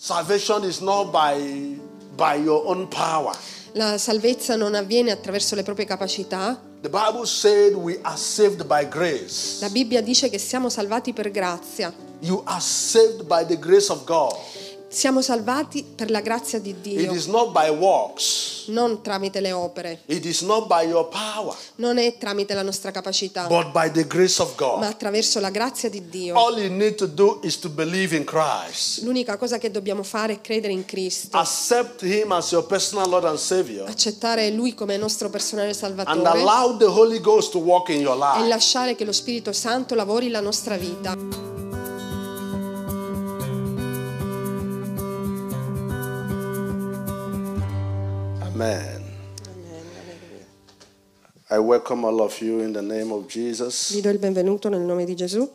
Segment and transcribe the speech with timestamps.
[0.00, 1.76] Salvation is not by,
[2.16, 3.34] by your own power.
[3.72, 6.56] La salvezza non avviene attraverso le proprie capacità.
[6.82, 9.58] The Bible said we are saved by grace.
[9.60, 11.92] La Bibbia dice che siamo salvati per grazia.
[12.20, 14.36] You are saved by the grace of God.
[14.90, 18.64] Siamo salvati per la grazia di It Dio, is not by works.
[18.68, 22.90] non tramite le opere, It is not by your power, non è tramite la nostra
[22.90, 26.34] capacità, but by the grace of ma attraverso la grazia di Dio.
[26.36, 29.02] All you need to do is to believe in Christ.
[29.02, 33.26] L'unica cosa che dobbiamo fare è credere in Cristo, Accept Him as your personal Lord
[33.26, 33.86] and Savior.
[33.86, 38.16] accettare Lui come nostro personale And Salvatore allow the Holy Ghost to walk in your
[38.42, 41.57] e lasciare che lo Spirito Santo lavori la nostra vita.
[48.60, 49.04] Amen.
[51.48, 53.92] I welcome all of you in the name of Jesus.
[53.92, 55.48] Vi do il benvenuto nel nome di Gesù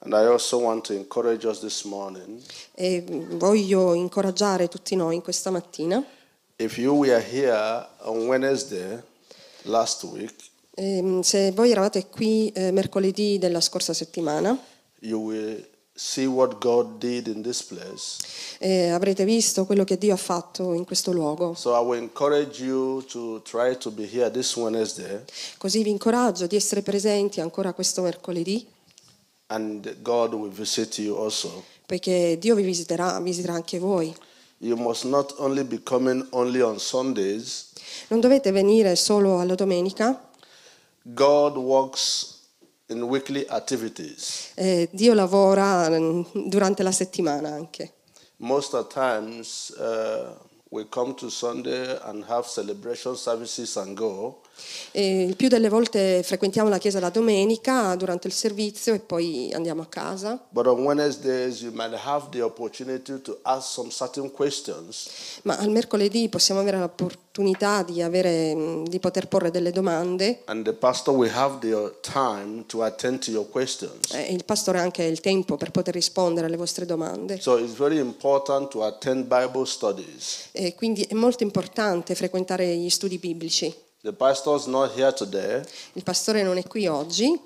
[0.00, 2.42] And I also want to encourage us this morning.
[2.74, 3.04] e
[3.36, 6.04] voglio incoraggiare tutti noi in questa mattina.
[6.56, 9.00] If you were here on Wednesday
[9.62, 10.34] last week,
[10.74, 14.58] Ehm, se voi eravate qui eh, mercoledì della scorsa settimana,
[15.02, 15.64] you will
[16.00, 18.18] see what God did in this place.
[18.60, 21.54] eh, avrete visto quello che Dio ha fatto in questo luogo.
[21.54, 25.24] So I will encourage you to try to be here this Wednesday,
[25.58, 28.64] Così vi incoraggio di essere presenti ancora questo mercoledì,
[29.48, 31.64] and God will visit you also.
[31.86, 34.14] poiché Dio vi visiterà, visiterà anche voi.
[34.58, 37.66] You must not only be coming only on Sundays.
[38.08, 40.30] Non dovete venire solo alla domenica,
[41.02, 42.37] God works
[42.88, 44.50] in weekly activities.
[44.54, 47.92] eh, Dio lavora mm, durante la settimana anche.
[48.38, 50.34] Most of the times, uh,
[50.70, 54.42] we come to Sunday and have celebration services and go.
[54.90, 59.52] E il più delle volte frequentiamo la chiesa la domenica durante il servizio e poi
[59.52, 60.40] andiamo a casa.
[65.42, 70.64] Ma al mercoledì possiamo avere l'opportunità di, avere, mm, di poter porre delle domande And
[70.64, 74.12] the pastor will have the time to attend to your questions.
[74.12, 77.40] e il pastore ha anche il tempo per poter rispondere alle vostre domande.
[77.40, 77.56] So.
[80.52, 83.86] E quindi è molto importante frequentare gli studi biblici.
[84.00, 85.60] The pastor's not here today,
[85.94, 87.36] Il pastore non è qui oggi,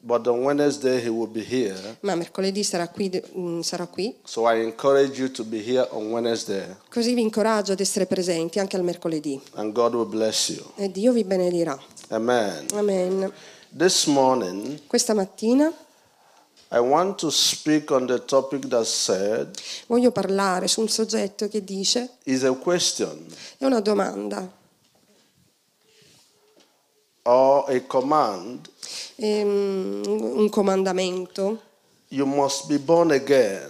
[0.00, 1.98] but on Wednesday he will be here.
[2.00, 4.12] ma mercoledì sarà qui, mm, sarà qui.
[4.24, 8.58] So I encourage you to be here on Wednesday, Così vi incoraggio ad essere presenti
[8.58, 9.40] anche al mercoledì.
[9.54, 10.64] and God will bless you.
[10.74, 11.78] E Dio vi benedirà.
[12.08, 12.66] Amen.
[12.74, 13.32] Amen.
[13.76, 15.72] This morning, Questa mattina
[16.72, 21.62] I want to speak on the topic that said voglio parlare su un soggetto che
[21.62, 23.24] dice, is a question
[23.58, 24.50] è una domanda,
[27.26, 28.68] or a command.
[29.16, 30.02] ehm,
[30.36, 31.60] un comandamento.
[32.08, 33.68] You must be born again.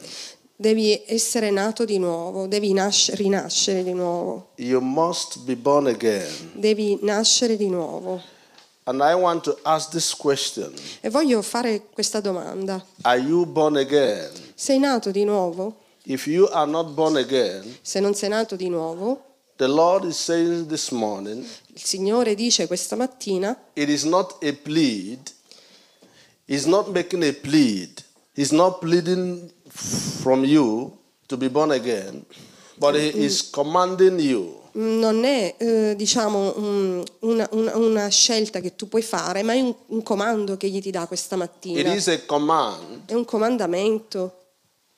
[0.58, 6.52] Devi essere nato di nuovo, devi nasc- rinascere di nuovo, You must be born again.
[6.54, 8.20] devi nascere di nuovo.
[8.84, 12.82] And I want to ask this question E voglio fare questa domanda.
[13.02, 14.30] Are you born again?
[14.54, 15.74] Sei nato di nuovo?
[16.04, 20.16] If you are not born again, Se non sei nato di nuovo, the Lord is
[20.16, 21.44] saying this morning,
[21.74, 25.18] il Signore dice questa mattina, it is not a plead.
[26.46, 28.02] He's not making a plead.
[28.34, 30.96] He's not pleading from you
[31.28, 32.24] to be born again,
[32.78, 34.62] but he is commanding you.
[34.78, 39.74] non è eh, diciamo un- una, una- scelta che tu puoi fare, ma è un,
[39.86, 41.94] un comando che gli ti dà questa It mattina.
[41.94, 43.06] is a command.
[43.06, 44.34] È un comandamento.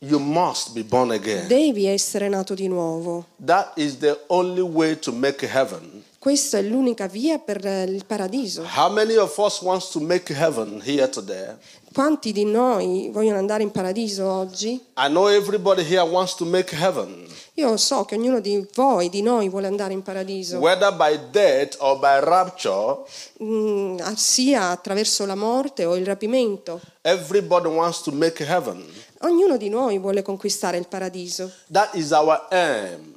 [0.00, 1.48] You must be born again.
[1.48, 3.26] Devi essere nato di nuovo.
[3.44, 6.04] That is the only way to make heaven.
[6.20, 8.62] Questa è l'unica via per eh, il paradiso.
[8.62, 11.56] How many of us wants to make heaven here today?
[11.92, 14.80] Quanti di noi vogliono andare in paradiso oggi?
[14.98, 19.20] I know everybody here wants to make heaven, Io so che ognuno di voi, di
[19.20, 22.98] noi, vuole andare in paradiso, whether by death or by rapture.
[23.42, 26.80] mm, sia attraverso la morte o il rapimento.
[27.02, 28.84] Everybody wants to make heaven.
[29.22, 31.50] Ognuno di noi vuole conquistare il paradiso.
[31.72, 33.14] That is our aim.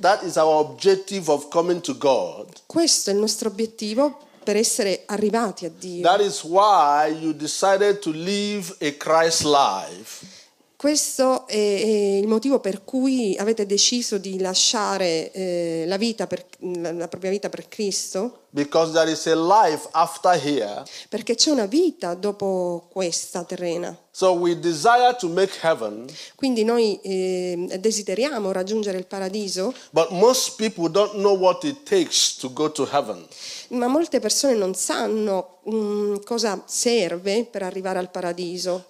[0.00, 2.48] That is our objective of coming to God.
[2.66, 6.02] Questo è il nostro obiettivo per essere arrivati a Dio.
[6.02, 10.41] That is why you decided to live a Christ life.
[10.82, 17.06] Questo è, il motivo per cui avete deciso di lasciare eh, la, vita per- la-
[17.06, 18.38] propria vita per Cristo.
[18.50, 20.82] Because there is a life after here.
[21.08, 23.96] perché c'è una vita dopo questa terrena.
[24.10, 30.56] So we desire to make heaven, Quindi noi eh, desideriamo raggiungere il paradiso, but most
[30.56, 33.24] people don't know what it takes to go to heaven.
[33.72, 38.84] Ma molte persone non sanno mm, cosa serve per arrivare al paradiso.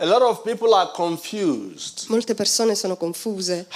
[2.09, 3.67] Molte persone sono confuse.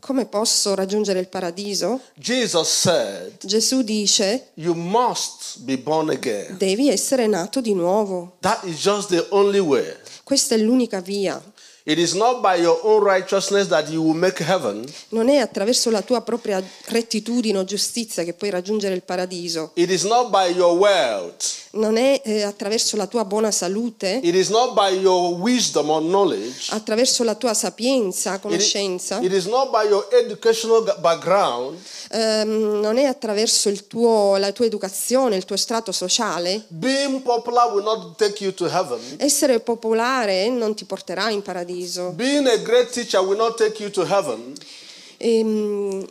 [0.00, 2.00] Come posso raggiungere il paradiso?
[2.20, 4.48] Said, Gesù dice,
[6.56, 8.36] devi essere nato di nuovo.
[8.40, 9.94] That is just the only way.
[10.24, 11.40] Questa è l'unica via.
[11.84, 14.84] It is not by your own righteousness that you will make heaven.
[15.08, 19.72] Non è attraverso la tua propria rettitudine o giustizia che puoi raggiungere il paradiso.
[19.74, 21.60] It is not by your wealth.
[21.72, 26.00] Non è eh, attraverso la tua buona salute, It is not by your wisdom or
[26.02, 26.66] knowledge.
[26.70, 29.18] attraverso la tua sapienza, It conoscenza.
[29.20, 31.78] it is not by your educational ga- background.
[32.12, 36.62] Ehm, non è attraverso il tuo- la tua educazione, il tuo strato sociale.
[36.68, 39.00] Being popular will not take you to heaven.
[39.16, 41.70] Essere popolare non ti porterà in paradiso.
[42.14, 44.52] Being a great teacher will not take you to heaven.
[45.18, 46.04] Ehm,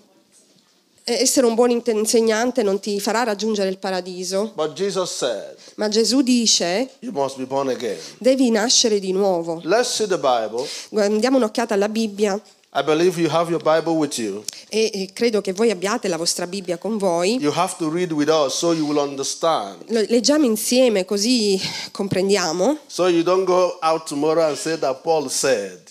[1.04, 4.52] essere un buon insegnante non ti farà raggiungere il paradiso.
[4.56, 7.98] But Jesus said, Ma Gesù dice, You must be born again.
[8.20, 9.62] devi nascere di nuovo.
[9.64, 10.66] Let's see the Bible.
[10.90, 12.40] Guarda, Diamo un'occhiata alla Bibbia
[12.74, 14.46] I believe you have your Bible with you.
[14.70, 17.38] e credo che voi abbiate la vostra Bibbia con voi.
[17.38, 19.84] You have to read with us so you will understand.
[19.90, 21.60] Leggiamo insieme così
[21.92, 22.78] comprendiamo.
[22.88, 25.82] So you don't go out tomorrow and say that Paul said.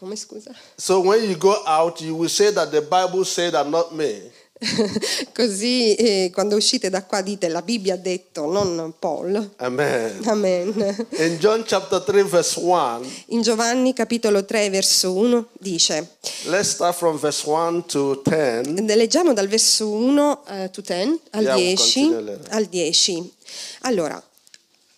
[0.00, 0.52] Come scusa?
[0.76, 4.20] So when you go out, you will say that the Bible said and not me.
[5.34, 9.52] Così eh, quando uscite da qua dite la Bibbia ha detto, non Paul.
[9.56, 10.20] Amen.
[10.26, 11.06] Amen.
[11.18, 16.16] In John chapter 3, verse 1, In Giovanni capitolo 3 verso 1 dice,
[16.46, 18.84] let's start from verse 1 to 10.
[18.96, 22.46] leggiamo dal verso 1 eh, to 10 al Yeah, we'll 10, continue later.
[22.54, 23.32] al 10.
[23.82, 24.22] Allora,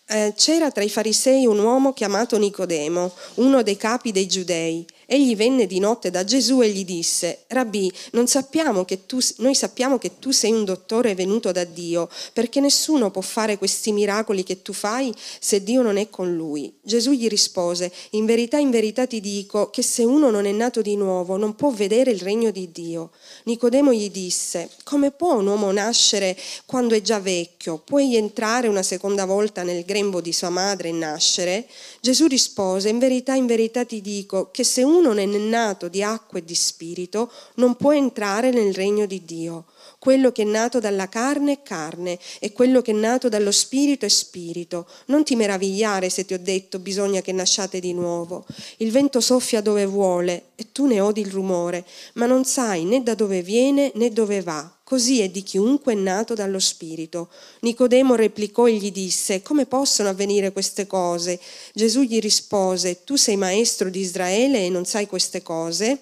[0.06, 4.86] eh, c'era tra i farisei un uomo chiamato Nicodemo, uno dei capi dei giudei.
[5.12, 7.92] Egli venne di notte da Gesù e gli disse, Rabbi,
[8.26, 13.20] sappiamo tu, noi sappiamo che tu sei un dottore venuto da Dio, perché nessuno può
[13.20, 16.72] fare questi miracoli che tu fai se Dio non è con lui.
[16.80, 20.80] Gesù gli rispose, in verità, in verità ti dico che se uno non è nato
[20.80, 23.10] di nuovo non può vedere il regno di Dio.
[23.46, 27.82] Nicodemo gli disse, come può un uomo nascere quando è già vecchio?
[27.84, 31.66] Puoi entrare una seconda volta nel grembo di sua madre e nascere?
[32.00, 36.02] Gesù rispose, in verità, in verità ti dico che se uno non è nato di
[36.02, 39.64] acqua e di spirito non può entrare nel regno di Dio.
[40.00, 44.06] Quello che è nato dalla carne è carne e quello che è nato dallo spirito
[44.06, 44.86] è spirito.
[45.08, 48.46] Non ti meravigliare se ti ho detto bisogna che nasciate di nuovo.
[48.78, 53.02] Il vento soffia dove vuole e tu ne odi il rumore, ma non sai né
[53.02, 54.74] da dove viene né dove va.
[54.82, 57.28] Così è di chiunque è nato dallo Spirito.
[57.60, 61.38] Nicodemo replicò e gli disse, come possono avvenire queste cose?
[61.74, 65.98] Gesù gli rispose, tu sei maestro di Israele e non sai queste cose?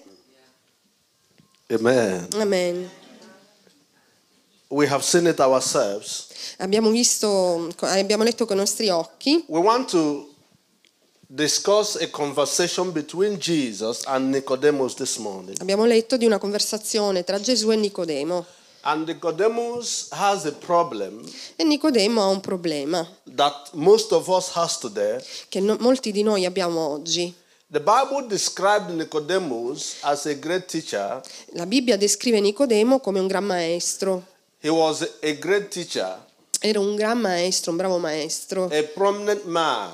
[1.67, 2.27] Amen.
[2.35, 2.75] Amen.
[2.81, 4.58] We have seen it ourselves.
[6.57, 9.43] Abbiamo visto, abbiamo letto con i nostri occhi.
[9.47, 10.29] We want to
[11.27, 15.59] discuss a conversation between Jesus and Nicodemus this morning.
[15.59, 18.45] Abbiamo letto di una conversazione tra Gesù e Nicodemo.
[18.81, 21.21] And Nicodemus has a problem
[21.57, 23.05] E Nicodemo ha un problema
[23.35, 25.19] that most of us has today.
[25.49, 27.33] che no- molti di noi abbiamo oggi.
[27.71, 31.21] The Bible described Nicodemus as a great teacher.
[31.53, 34.28] La Bibbia descrive Nicodemo come un gran maestro.
[34.61, 36.17] He was a great teacher,
[36.61, 39.91] Era un gran maestro, un bravo maestro, a prominent man.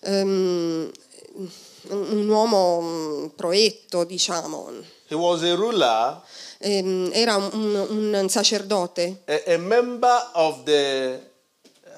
[0.00, 0.90] ehm,
[1.90, 4.70] un uomo mm, proetto, diciamo.
[5.08, 6.20] He was a ruler,
[6.60, 11.20] Ehm, era un, un- un sacerdote, a, a member of the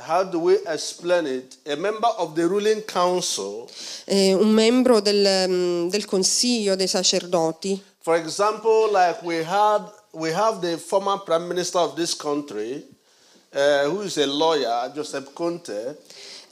[0.07, 1.57] how do we explain it?
[1.67, 3.67] A member of the ruling council.
[4.05, 7.83] eh, un membro del, mm, del consiglio dei sacerdoti.
[8.03, 12.85] For example, like we had we have the former prime minister of this country,
[13.52, 15.97] uh, who is a lawyer, Joseph Conte.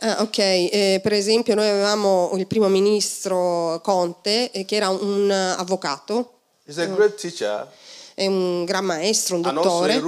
[0.01, 5.29] Ah, ok, eh, per esempio noi avevamo il primo ministro Conte eh, che era un
[5.31, 6.35] avvocato,
[6.65, 7.67] He's a great teacher
[8.19, 10.03] è un gran maestro, un dottore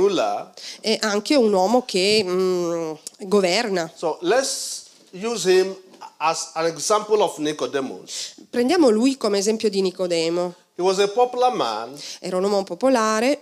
[0.80, 3.90] e anche un uomo che mm, governa.
[3.94, 5.76] So let's use him
[6.16, 8.34] as an example of Nicodemus.
[8.50, 10.54] Prendiamo lui come esempio di Nicodemo.
[10.80, 13.38] He was a popular man, Era un uomo popolare,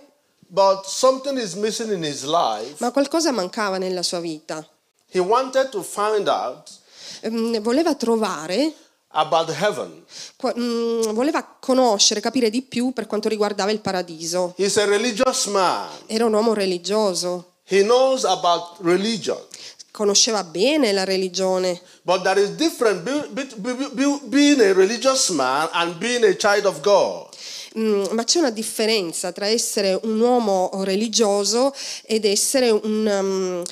[0.49, 2.75] but something is missing in his life.
[2.79, 4.67] ma qualcosa mancava nella sua vita.
[5.09, 6.69] He wanted to find out
[7.21, 8.73] Ehm, voleva trovare
[9.11, 10.03] about heaven.
[10.35, 14.53] Qua- mm, voleva conoscere, capire di più per quanto riguardava il paradiso.
[14.57, 15.87] He's a religious man.
[16.07, 19.37] Era un uomo religioso, He knows about religion.
[19.91, 25.29] Conosceva bene la religione, But there is difference be- be- be- be- being a religious
[25.29, 27.27] man and being a child of God.
[27.77, 31.71] Mm, ma c'è una differenza tra essere un uomo religioso
[32.05, 33.63] ed essere un, um,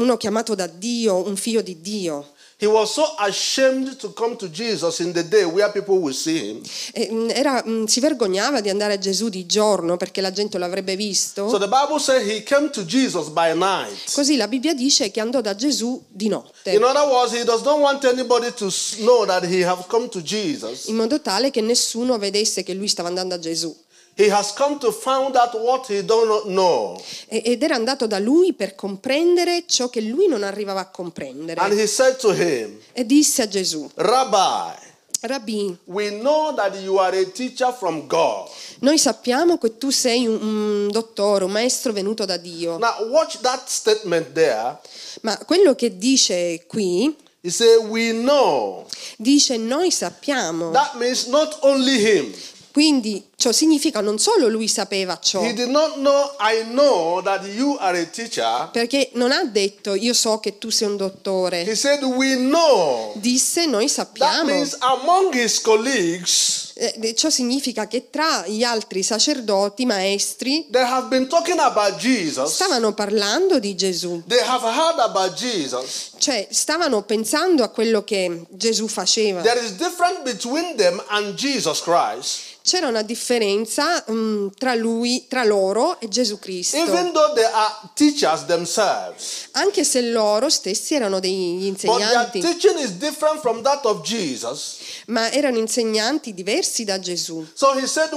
[0.00, 2.32] uno chiamato da Dio, un figlio di Dio.
[2.62, 6.36] He was so ashamed to come to Jesus in the day where people will see
[6.38, 6.62] him.
[7.10, 10.66] Mm, era- mm, si vergognava di andare a Gesù di giorno perché la gente lo
[10.66, 11.48] avrebbe visto.
[11.48, 14.12] So the Bible said he came to Jesus by night.
[14.12, 17.62] Così la Bibbia dice che andò da Gesù di notte, In other words, he does
[17.62, 20.84] not want anybody to know that he has come to Jesus.
[20.88, 23.74] in modo tale che nessuno vedesse che lui stava andando a Gesù.
[24.20, 27.00] He has come to find out what he does not know.
[27.28, 31.58] Ed era andato da lui per comprendere ciò che lui non arrivava a comprendere.
[31.58, 34.88] And he said to him, E disse a Gesù, Rabbi,
[35.22, 38.48] Rabbi, we know that you are a teacher from God.
[38.80, 43.38] noi sappiamo che tu sei un, un dottore, un maestro venuto da Dio, Now, watch
[43.40, 44.78] that statement there.
[45.22, 48.84] ma quello che dice qui, He said, We know.
[49.16, 50.70] dice noi sappiamo.
[50.72, 52.34] That means not only him.
[52.72, 57.44] Quindi ciò significa non solo lui sapeva ciò, He did not know, I know that
[57.46, 58.68] you are a teacher.
[58.72, 63.12] perché non ha detto io so che tu sei un dottore, He said, We know.
[63.16, 64.44] disse noi That sappiamo.
[64.44, 70.66] means among his colleagues, Eh, ciò significa che tra gli altri sacerdoti, maestri,
[71.98, 72.54] Jesus.
[72.54, 76.12] stavano parlando di Gesù, They have heard about Jesus.
[76.16, 79.42] cioè stavano pensando a quello che Gesù faceva.
[82.62, 86.76] C'era una differenza mm, tra lui, tra loro e Gesù Cristo,
[89.52, 94.02] anche se loro stessi erano degli But their insegnanti, teaching is different from that of
[94.02, 94.76] Jesus.
[95.10, 97.46] Ma erano insegnanti diversi da Gesù.
[97.52, 98.10] So said.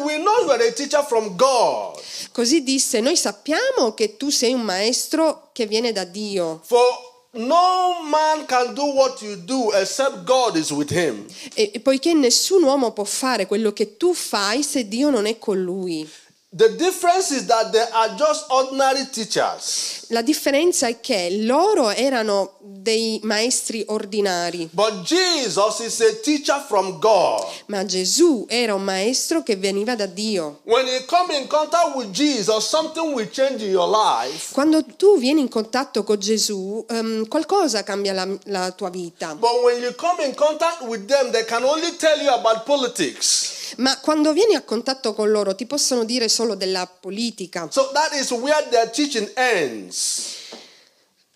[2.32, 8.02] Così disse, noi sappiamo che tu sei un maestro che viene da Dio For no
[8.04, 11.26] man can do what you do except God is with him.
[11.56, 15.62] e poiché nessun uomo può fare quello che tu fai se Dio non è con
[15.62, 16.08] lui.
[16.56, 20.06] The difference is that they are just ordinary teachers.
[20.10, 27.00] La differenza è che loro erano dei maestri ordinari, But Jesus is a teacher from
[27.00, 27.44] God.
[27.68, 30.60] ma Gesù era un maestro che veniva da Dio.
[30.66, 34.54] When you come in contact with Jesus, something will change in your life.
[34.54, 39.34] Quando tu vieni in contatto con Gesù, ehm, qualcosa cambia la, la tua vita.
[39.34, 43.53] But when you come in contact with them, they can only tell you about politics.
[43.78, 47.68] Ma quando vieni a contatto con loro ti possono dire solo della politica.
[47.72, 50.42] So that is where their teaching ends.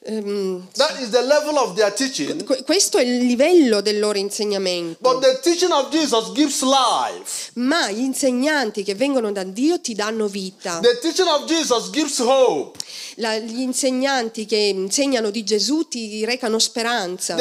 [0.10, 2.44] Ehm, That is the level of their teaching.
[2.46, 4.98] que- questo è il livello del loro insegnamento.
[5.02, 7.52] But the teaching of Jesus gives life.
[7.56, 10.80] Ma gli insegnanti che vengono da Dio ti danno vita.
[10.82, 12.80] The teaching of Jesus gives hope.
[13.20, 17.36] La- gli insegnanti che insegnano di Gesù ti recano speranza.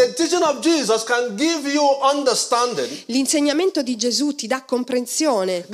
[3.06, 5.66] L'insegnamento di Gesù ti dà comprensione.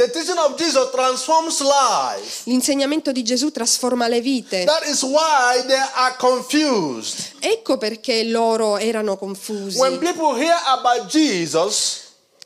[2.44, 4.64] L'insegnamento di Gesù trasforma le vite.
[7.38, 9.78] Ecco perché loro erano confusi.
[9.78, 12.01] When people hear about Jesus,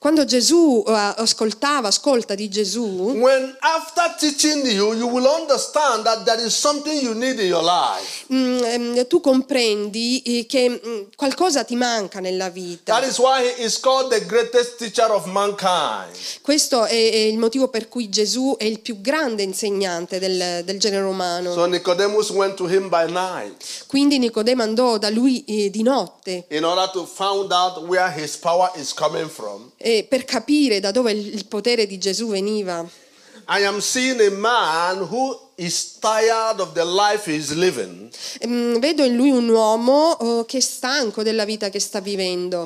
[0.07, 6.23] Quando Gesù eh, ascoltava, ascolta di Gesù, when after teaching you, you will understand that
[6.25, 8.25] there is something you need in your life.
[8.33, 12.95] mm, ehm, tu comprendi eh, che mm, qualcosa ti manca nella vita.
[12.95, 16.15] That is why he is called the greatest teacher of mankind.
[16.41, 21.03] Questo è, il motivo per cui Gesù è il più grande insegnante del, del genere
[21.03, 21.53] umano.
[21.53, 26.45] So Nicodemus went to him by night Quindi Nicodemo andò da lui eh, di notte
[26.51, 29.73] in order to find out where his power is coming from.
[30.05, 32.87] Per capire da dove il, potere di Gesù veniva.
[38.41, 42.65] Vedo in lui un uomo oh, che è stanco della vita che sta vivendo.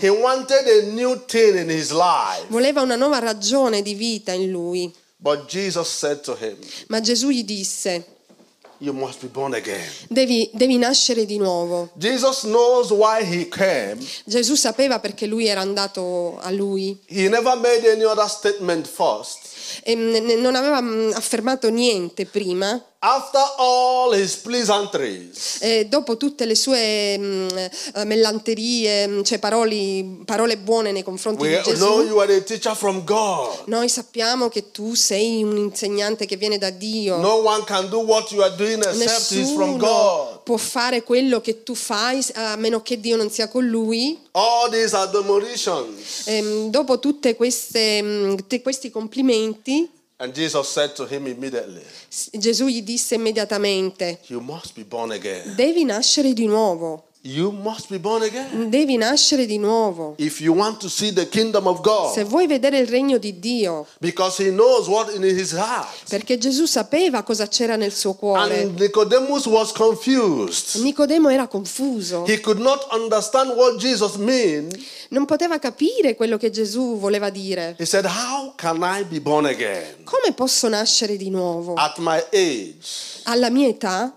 [2.49, 4.93] Voleva una nuova ragione di vita in lui.
[6.89, 8.20] Ma Gesù gli disse,
[10.09, 11.91] devi, devi nascere di nuovo.
[11.95, 13.99] Jesus knows why he came.
[14.25, 16.99] Gesù sapeva perché lui era andato a lui.
[17.07, 19.39] He never made any other statement first.
[19.85, 26.45] E ne- non aveva mm, affermato niente prima, after all his pleasantries, E dopo tutte
[26.45, 27.49] le sue mm,
[27.95, 32.35] eh, mellanterie, mm, cioè paroli- parole buone nei confronti we di Gesù, know you are
[32.37, 33.62] a teacher from God.
[33.66, 37.16] noi sappiamo che tu sei un insegnante che viene da Dio.
[37.16, 37.40] No
[38.92, 44.19] Nessuno può fare quello che tu fai a meno che Dio non sia con lui.
[44.33, 46.26] All these admonitions.
[46.26, 49.88] Ehm, dopo tutti questi complimenti,
[50.23, 51.83] And Jesus said to him immediately,
[52.33, 55.55] Gesù gli disse immediatamente, You must be born again.
[55.55, 58.71] devi nascere di nuovo, You must be born again.
[58.71, 60.15] devi nascere di nuovo.
[60.17, 61.81] If you want to see the kingdom of
[62.15, 66.09] Se God, vuoi vedere il regno di Dio, because he knows what in his heart.
[66.09, 68.62] perché Gesù sapeva cosa c'era nel suo cuore.
[68.62, 70.81] And Nicodemus was confused.
[70.83, 74.75] Nicodemo era confuso, He could not understand what Jesus meant.
[75.11, 77.77] non poteva capire quello che Gesù voleva dire.
[77.79, 80.05] He said, How can I be born again?
[80.05, 81.75] Come posso nascere di nuovo?
[81.75, 84.11] At my age, Alla mia età?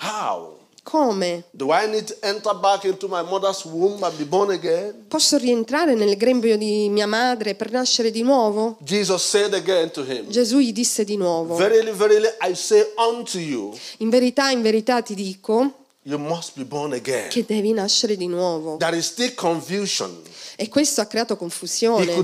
[0.00, 0.55] how?
[0.88, 1.42] Come?
[1.50, 5.06] Do I need to enter back into my mother's womb and be born again?
[5.08, 8.76] Posso rientrare nel grembo di mia madre per nascere di nuovo?
[8.84, 13.36] Jesus said again to him, Gesù gli disse di nuovo, Verily, verily, I say unto
[13.38, 17.30] you, in verità, in verità ti dico you must be born again.
[17.30, 18.76] che devi nascere di nuovo.
[18.76, 20.22] There is still confusion.
[20.58, 22.14] E questo ha creato confusione.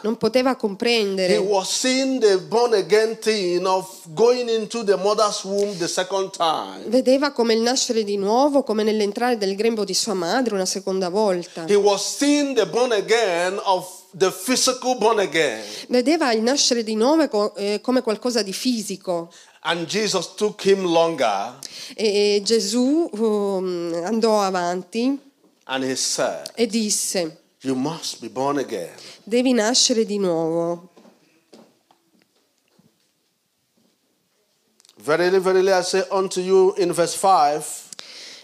[0.00, 1.38] Non poteva comprendere.
[6.86, 11.10] Vedeva come il nascere di nuovo, come nell'entrare del grembo di sua madre una seconda
[11.10, 11.66] volta.
[11.68, 15.62] He was seeing the born again of the physical born again.
[15.88, 19.30] Vedeva il nascere di nuovo eh, come qualcosa di fisico.
[21.94, 25.26] E Gesù um, andò avanti
[25.96, 28.94] said, e disse, You must be born again.
[29.24, 30.90] devi nascere di nuovo.
[35.00, 37.86] Verily, verily, I say unto you in verse 5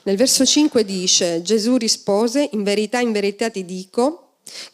[0.05, 4.25] Nel verso 5 dice, Gesù rispose, in verità, in verità ti dico,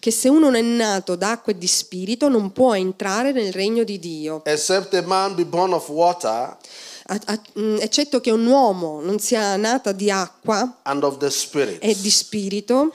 [0.00, 3.84] che se uno non è nato d'acqua e di spirito non può entrare nel regno
[3.84, 6.56] di Dio, except a man be born of water
[7.80, 10.80] eccetto che un uomo non sia nato di acqua
[11.80, 12.92] e di spirito,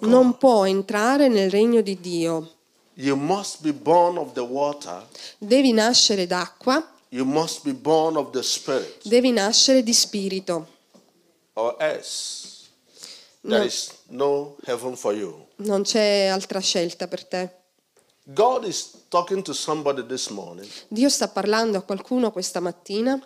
[0.00, 2.52] non può entrare nel regno di Dio.
[5.38, 6.88] Devi nascere d'acqua,
[9.02, 10.66] devi nascere di spirito.
[11.54, 12.56] or else
[13.40, 13.56] No.
[14.08, 14.56] no.
[15.56, 17.50] Non c'è altra scelta per te.
[18.24, 20.68] God is talking to somebody this morning.
[20.88, 23.20] Dio sta parlando a qualcuno questa mattina.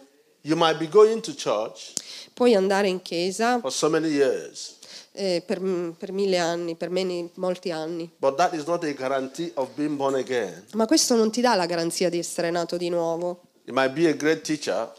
[0.44, 1.92] You might be going to church
[2.34, 4.76] Puoi andare in chiesa for so many years,
[5.12, 5.60] eh, per,
[5.96, 9.96] per mille anni, per meni- molti anni, but that is not a guarantee of being
[9.96, 10.64] born again.
[10.72, 13.42] ma questo non ti dà la garanzia di essere nato di nuovo.
[13.66, 14.90] You might be a great teacher,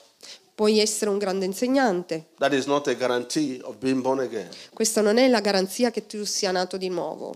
[0.56, 2.28] Puoi essere un grande insegnante,
[4.74, 7.34] questa non è la garanzia che tu sia nato di nuovo.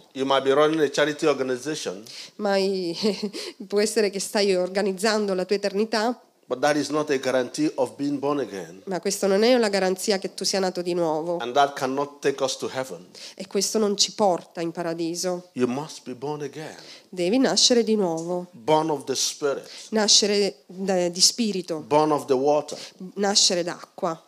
[2.36, 2.56] Ma
[3.68, 7.96] può essere che stai organizzando la tua eternità, but that is not a guarantee of
[7.98, 8.82] being born again.
[8.86, 11.38] ma questo non è la garanzia che tu sia nato di nuovo.
[11.40, 13.06] And that cannot take us to heaven.
[13.36, 15.50] E questo non ci porta in paradiso.
[15.54, 16.76] You must be born again,
[17.10, 22.78] Devi nascere di nuovo, born of the Spirit, nascere di spirito, born of the water.
[23.16, 24.22] nascere d'acqua.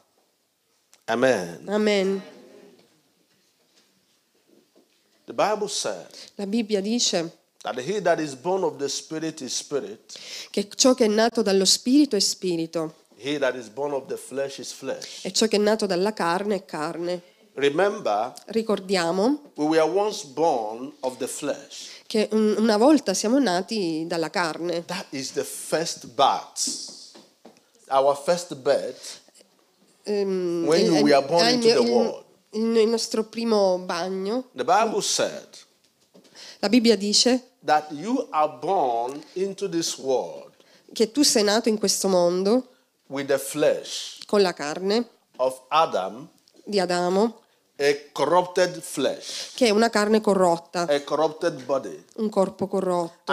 [1.06, 1.64] Amen.
[1.70, 2.22] Amen.
[5.26, 9.56] The Bible said La Bibbia dice that he that is born of the Spirit is
[9.56, 10.18] spirit,
[10.50, 14.16] che ciò che è nato dallo spirito è spirito he that is born of the
[14.18, 15.26] flesh is flesh.
[15.26, 17.22] e ciò che è nato dalla carne è carne.
[17.56, 21.88] Remember, Ricordiamo we were once born of the flesh.
[22.08, 24.86] che un- una volta siamo nati dalla carne.
[24.86, 26.88] That is the first birth.
[27.90, 29.18] Our first birth
[30.04, 32.24] Ehm, When il- we are born il- into il- the world.
[32.52, 34.46] il nostro primo bagno.
[34.54, 35.48] The Bible said
[36.60, 40.54] La Bibbia dice that you are born into this world
[40.94, 42.70] che tu sei nato in questo mondo
[43.08, 46.28] with the flesh con la carne of Adam,
[46.64, 47.42] di Adamo,
[47.78, 52.06] a corrupted flesh, che è una carne corrotta, a corrupted body.
[52.20, 53.32] Un corpo corrotto.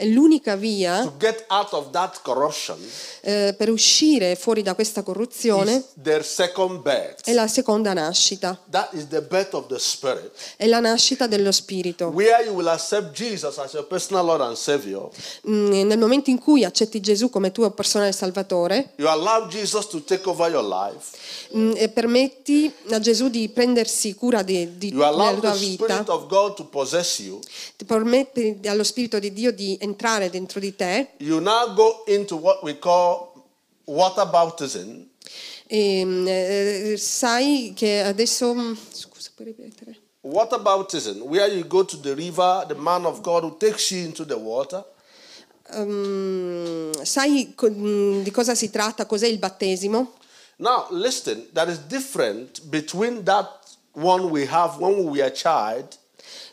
[0.00, 2.78] E l'unica via to get out of that corruption
[3.22, 5.82] eh, per uscire fuori da questa corruzione
[7.24, 11.50] è la seconda nascita, That is the birth of the Spirit, è la nascita dello
[11.50, 12.12] spirito.
[15.48, 18.92] Mm, Nel momento in cui accetti Gesù come tuo personale salvatore
[21.56, 26.04] mm, e permetti a Gesù di prendersi cura di, di- della tua vita,
[27.20, 27.40] You,
[27.76, 32.36] ti permetti allo Spirito di Dio di entrare dentro di te, you now go into
[32.36, 33.32] what we call
[33.84, 35.06] water baptism.
[35.68, 38.54] e, eh, sai che adesso...
[38.90, 40.00] Scusa, puoi ripetere?
[40.22, 44.04] Water baptism, where you go to the river, the man of God who takes you
[44.04, 44.84] into the water.
[45.70, 49.06] Ehm, sai mh, di cosa si tratta?
[49.06, 50.14] Cos'è il battesimo?
[50.56, 53.48] Now, listen, there is different between that
[53.92, 55.96] one we have when we are child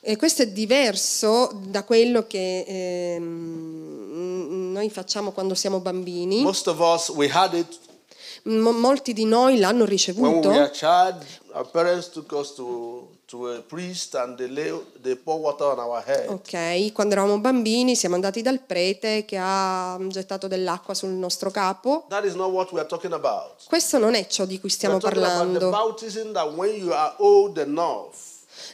[0.02, 6.44] E questo è diverso da quello che ehm, noi facciamo quando siamo bambini.
[6.44, 7.80] Most of us, we had it
[8.44, 10.50] Mo- molti di noi l'hanno we ricevuto.
[10.50, 11.24] a child.
[12.56, 13.64] To, to
[14.36, 15.20] they, lay, they.
[16.28, 22.06] Ok, quando eravamo bambini siamo andati dal prete che ha gettato dell'acqua sul nostro capo.
[22.08, 23.56] We.
[23.68, 25.72] Questo non è ciò di cui We stiamo parlando.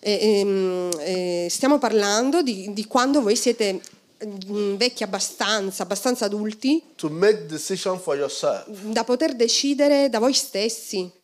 [0.03, 3.79] E- ehm, eh, stiamo parlando di, di quando voi siete
[4.25, 6.81] mm, vecchi abbastanza, abbastanza adulti,
[8.65, 11.19] da poter decidere da voi stessi.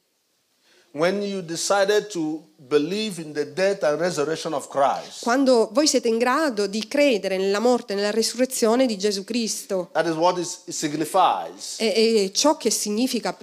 [4.68, 5.24] Christ.
[5.24, 9.90] Quando voi siete in grado di credere nella morte e nella resurrezione di Gesù Cristo.
[9.92, 11.76] That is what it signifies.
[11.78, 13.38] E, e ciò che significa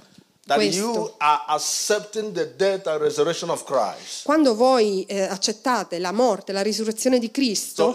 [0.53, 0.77] questo.
[0.77, 4.23] you are accepting the death and resurrection of Christ.
[4.23, 7.91] Quando voi eh, accettate la morte la risurrezione di Cristo, So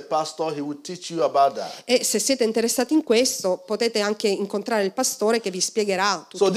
[0.00, 1.82] pastor.
[1.84, 6.52] E se siete interessati in questo, potete anche incontrare il pastore che vi spiegherà tutto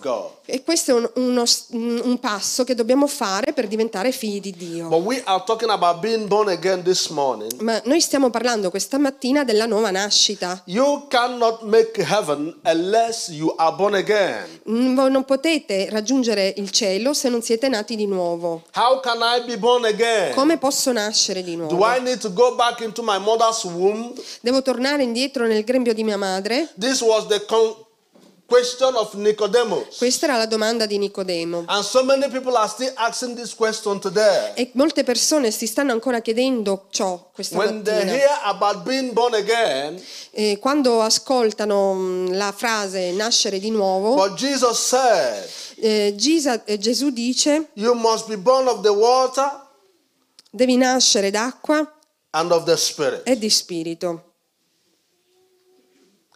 [0.00, 0.38] So.
[0.46, 4.88] E questo è un, uno un passo che dobbiamo fare per diventare figli di Dio.
[4.88, 7.60] But we are talking about being born again this morning.
[7.60, 10.62] Ma noi stiamo parlando questa mattina della nuova nascita.
[10.70, 14.46] You cannot make heaven unless you are born again.
[14.68, 18.62] Mm, Voi non potete raggiungere il cielo se non siete nati di nuovo.
[18.74, 20.32] How can I be born again?
[20.32, 21.84] Come posso nascere di Do nuovo?
[21.84, 24.12] I need to go back into my mother's womb?
[24.40, 26.68] Devo tornare indietro nel grembo di mia madre?
[26.78, 27.74] This was the con-.
[29.96, 31.62] Questa era la domanda di Nicodemo.
[31.68, 34.52] And so many people are still asking this question today.
[34.56, 38.12] E molte persone si stanno ancora chiedendo ciò questa When they mattina.
[38.16, 44.34] hear about being born again, E quando ascoltano mm, la frase nascere di nuovo, but
[44.34, 49.68] Jesus said, eh, Gisa- eh, Gesù dice You must be born of the water
[50.50, 51.88] devi nascere d'acqua
[52.30, 53.22] and of the Spirit.
[53.28, 54.08] e di spirito.
[54.08, 54.18] How
[55.78, 56.29] do you get the Spirit?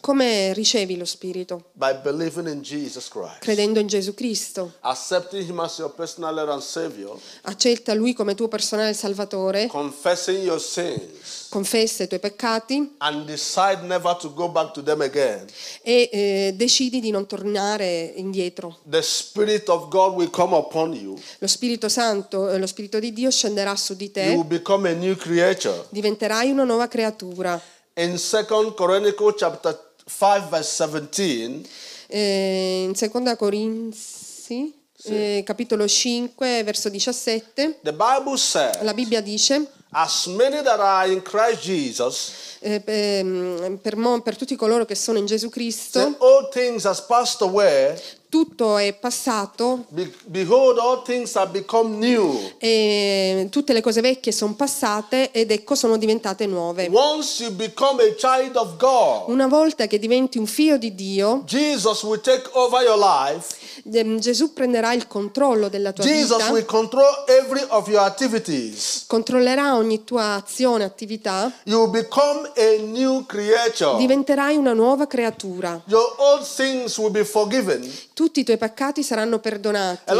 [0.00, 1.64] Come ricevi lo spirito?
[1.72, 4.72] By believing in Jesus Christ, Credendo in Gesù Cristo.
[4.80, 7.10] accepting Him as your personal Lord and Savior,
[7.42, 13.82] Accetta Lui come tuo personale Salvatore, confessing your sins, confessa i tuoi peccati and decide
[13.82, 15.44] never to go back to them again.
[15.82, 18.78] e eh, decidi di non tornare indietro.
[18.88, 21.14] The Spirit of God will come upon you.
[21.40, 24.88] Lo Spirito Santo, eh, lo Spirito di Dio scenderà su di You will te, become
[24.88, 25.84] a new creature.
[25.90, 27.60] diventerai una nuova creatura.
[27.96, 31.64] In 2 Chronicles chapter 5 verse 17,
[32.08, 34.72] Eh, in seconda Corinzi,
[35.04, 41.08] eh, capitolo 5, verso 17, the Bible says, la Bibbia dice, As many that are
[41.10, 46.16] in Christ Jesus, eh, per, per mo- per tutti coloro che sono in Gesù Cristo,
[46.18, 47.96] all things has passed away.
[48.38, 52.36] Tutto è passato Be- behold, all things have become new.
[52.58, 56.88] e tutte le cose vecchie sono passate ed ecco sono diventate nuove.
[56.92, 61.42] Once you become a child of God, Una volta che diventi un figlio di Dio,
[61.46, 63.54] Jesus will take over your life.
[63.92, 69.04] ehm, Gesù prenderà il controllo della tua Jesus vita, will control every of your activities.
[69.06, 73.96] controllerà ogni tua azione, attività, You become a new creature.
[73.98, 75.80] diventerai una nuova creatura.
[75.86, 77.88] Your old sins will be forgiven.
[78.24, 80.10] Tutti i tuoi peccati saranno perdonati.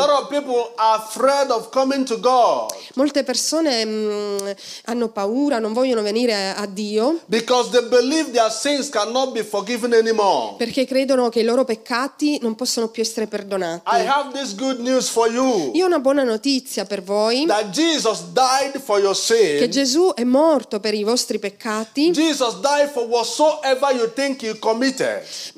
[2.96, 4.50] Molte persone mm,
[4.84, 7.20] hanno paura, non vogliono venire a Dio
[10.58, 13.80] perché credono che i loro peccati non possono più essere perdonati.
[15.72, 17.46] Io ho una buona notizia per voi,
[19.60, 19.68] che.
[19.70, 22.10] Gesù è morto per i vostri peccati.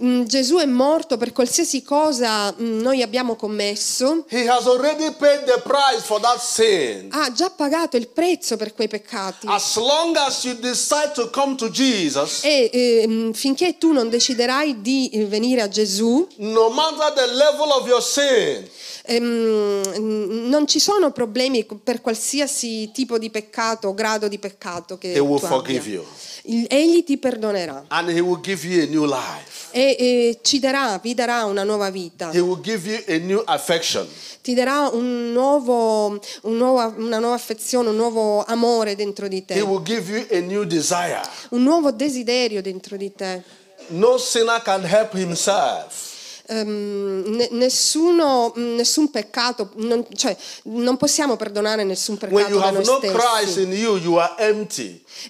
[0.01, 5.45] Mm, Gesù è morto per qualsiasi cosa mm, noi abbiamo commesso, He has already paid
[5.45, 7.09] the price for that sin.
[7.13, 9.47] ha già pagato il prezzo per quei peccati.
[9.49, 14.81] As long as you decide to come to Jesus, E ehm, finché tu non deciderai
[14.81, 18.69] di eh, venire a Gesù, no matter the level of your sin,
[19.09, 25.13] Ehm, non ci sono problemi per qualsiasi tipo di peccato o grado di peccato che
[25.13, 25.57] He will tu abbia.
[25.59, 26.05] forgive you.
[26.45, 29.56] Il- Egli ti perdonerà and He will give you a new life.
[29.77, 33.43] E, e ci darà, vi darà una nuova vita, He will give you a new
[33.45, 34.07] affection.
[34.41, 39.45] ti darà un nuovo, un nuovo- una nuova affezione, un nuovo amore dentro di He
[39.45, 41.21] te, will give you a new desire.
[41.51, 43.43] un nuovo desiderio dentro di te.
[43.89, 46.15] No sinner can help himself.
[46.49, 53.63] Ne- nessuno, nessun peccato, non, cioè non possiamo perdonare nessun peccato da noi no stessi.
[53.63, 54.19] in you, you.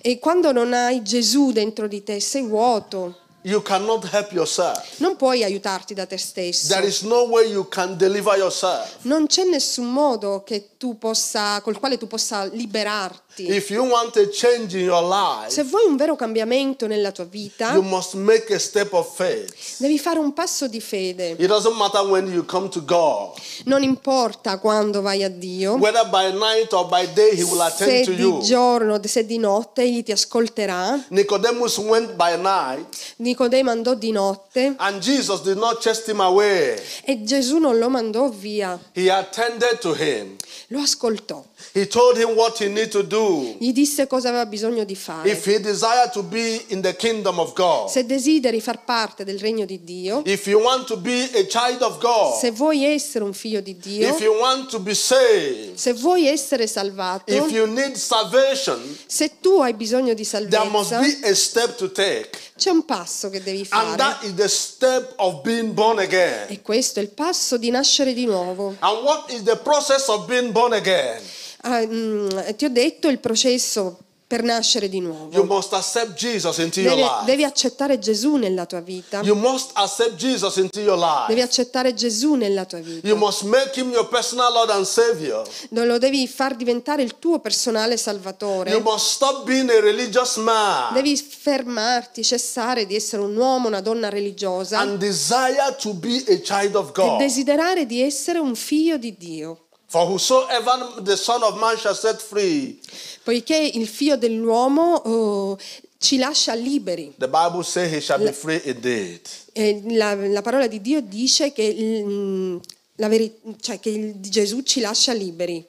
[0.02, 3.20] E quando non hai Gesù dentro di te, sei vuoto.
[3.46, 4.98] You cannot help yourself.
[4.98, 6.66] Non puoi aiutarti da te stesso.
[6.66, 8.96] There is no way you can deliver yourself.
[9.02, 13.24] Non c'è nessun modo che tu possa, col quale tu possa liberarti.
[13.36, 15.02] If you want a change in your
[15.48, 19.14] Se life, vuoi un vero cambiamento nella tua vita, you must make a step of
[19.14, 19.54] faith.
[19.76, 21.36] devi fare un passo di fede.
[21.38, 26.08] It doesn't matter when you come to God, Non importa quando vai a Dio, whether
[26.08, 29.82] by night or by day, He will se attend to di giorno, se di notte,
[29.82, 31.04] egli ti ascolterà.
[31.08, 36.80] Nicodemus went by night, Nicodemo andò di notte and Jesus did not chase him away.
[37.04, 40.36] e Gesù non lo mandò via, He attended to him.
[40.68, 41.44] lo ascoltò.
[41.74, 43.56] He told him what he needed to do.
[43.58, 45.28] Gli disse cosa aveva bisogno di fare.
[45.30, 49.38] If he desired to be in the kingdom of God, Se desideri far parte del
[49.38, 53.22] regno di Dio, if you want to be a child of God, se vuoi essere
[53.24, 57.50] un figlio di Dio, if you want to be saved, se vuoi essere salvato, if
[57.50, 61.90] you need salvation, se tu hai bisogno di there must salvezza, be a step to
[61.92, 62.30] take.
[62.56, 63.96] c'è un passo che devi And fare.
[63.96, 66.46] that is the step of being born again.
[66.48, 68.74] E questo è il passo di nascere di nuovo.
[68.78, 71.20] And what is the process of being born again?
[71.62, 75.44] Ah, mm, ti ho detto il processo per nascere di You nuovo.
[75.44, 77.24] must accept Jesus into your Devi, life.
[77.26, 79.20] devi accettare Gesù nella tua vita.
[79.22, 83.06] You must accept Jesus into your Devi accettare Gesù nella tua vita.
[83.06, 85.46] You must make him your personal Lord and Savior.
[85.70, 88.80] Lo devi far diventare il tuo personale You salvatore.
[88.80, 94.08] must stop being a religious man Devi fermarti, cessare di essere un uomo, una donna
[94.08, 99.16] religiosa and desire to be a child of e desiderare di essere un figlio di
[99.16, 99.65] Dio.
[99.88, 102.78] For whosoever the Son of Man shall set free,
[103.22, 105.58] Poiché il figlio dell'uomo oh,
[105.98, 107.14] ci lascia liberi.
[107.18, 109.20] the Bible says he shall be free indeed.
[109.52, 112.60] E la, la parola di Dio dice che, il-
[112.96, 115.64] la veri- cioè che il- Gesù ci lascia liberi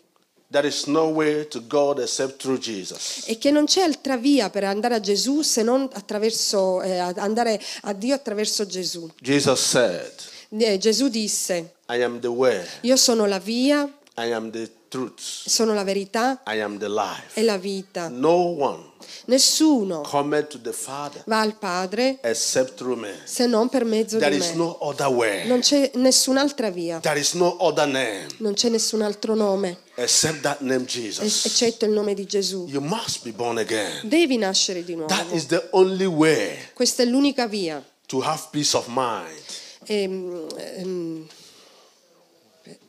[0.50, 3.24] There is no way to God except through Jesus.
[3.28, 7.62] e che non c'è altra via per andare a Gesù se non attraverso, eh, andare
[7.82, 9.10] a Dio attraverso Gesù.
[9.22, 10.12] Jesus said,
[10.58, 15.20] Eh, Gesù disse, I am the way, io sono la via, I am the truth,
[15.20, 17.40] sono la verità I am the life.
[17.40, 18.08] e la vita.
[18.10, 18.84] No one
[19.26, 23.14] Nessuno cometh to the Father va al Padre except through me.
[23.26, 24.56] se non per mezzo There di is me.
[24.56, 25.46] no other way.
[25.48, 30.42] Non c'è nessun'altra via, There is no other name non c'è nessun altro nome except
[30.42, 31.46] that name es- Jesus.
[31.46, 32.66] eccetto il nome di Gesù.
[32.68, 34.00] You must be born again.
[34.08, 35.14] Devi nascere di nuovo.
[35.14, 37.84] That is the only way Questa è l'unica via.
[38.08, 39.44] to have peace of mind.
[39.86, 41.28] ehm, ehm,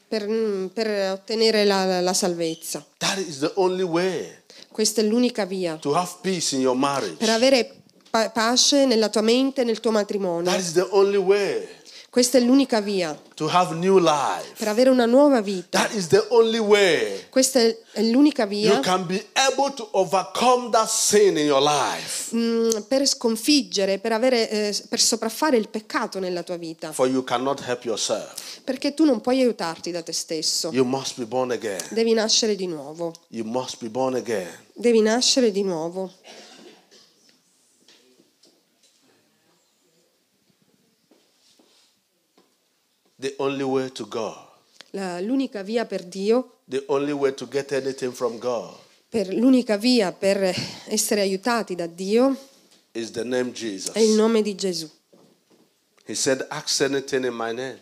[0.08, 0.26] per,
[0.72, 2.84] per ottenere la, la- salvezza.
[2.98, 4.36] That is the only way
[4.70, 7.16] Questa è l'unica via to have peace in your marriage.
[7.16, 7.74] per avere
[8.10, 10.50] pa- pace nella tua mente e nel tuo matrimonio.
[10.50, 11.66] That is the only way
[12.10, 14.54] Questa è l'unica via to have new life.
[14.56, 15.78] per avere una nuova vita.
[15.78, 20.70] That is the only way Questa è l'unica via you can be able to overcome
[20.70, 22.34] that sin in your life.
[22.34, 26.92] mm, per sconfiggere, per, avere, eh, per sopraffare il peccato nella tua vita.
[26.92, 28.60] For you cannot help yourself.
[28.64, 30.70] Perché tu non puoi aiutarti da te stesso.
[30.72, 31.80] You must be born again.
[31.90, 33.12] Devi nascere di nuovo.
[33.28, 34.48] You must be born again.
[34.72, 36.10] Devi nascere di nuovo.
[43.20, 44.36] The only way to God.
[44.90, 48.74] La- l'unica via per Dio, The only way to get anything from God
[49.08, 50.54] per, l'unica via per
[50.86, 52.36] essere aiutati da Dio
[52.92, 53.94] is the name Jesus.
[53.94, 54.88] è il nome di Gesù.
[56.04, 57.78] He said, Ask anything in my name,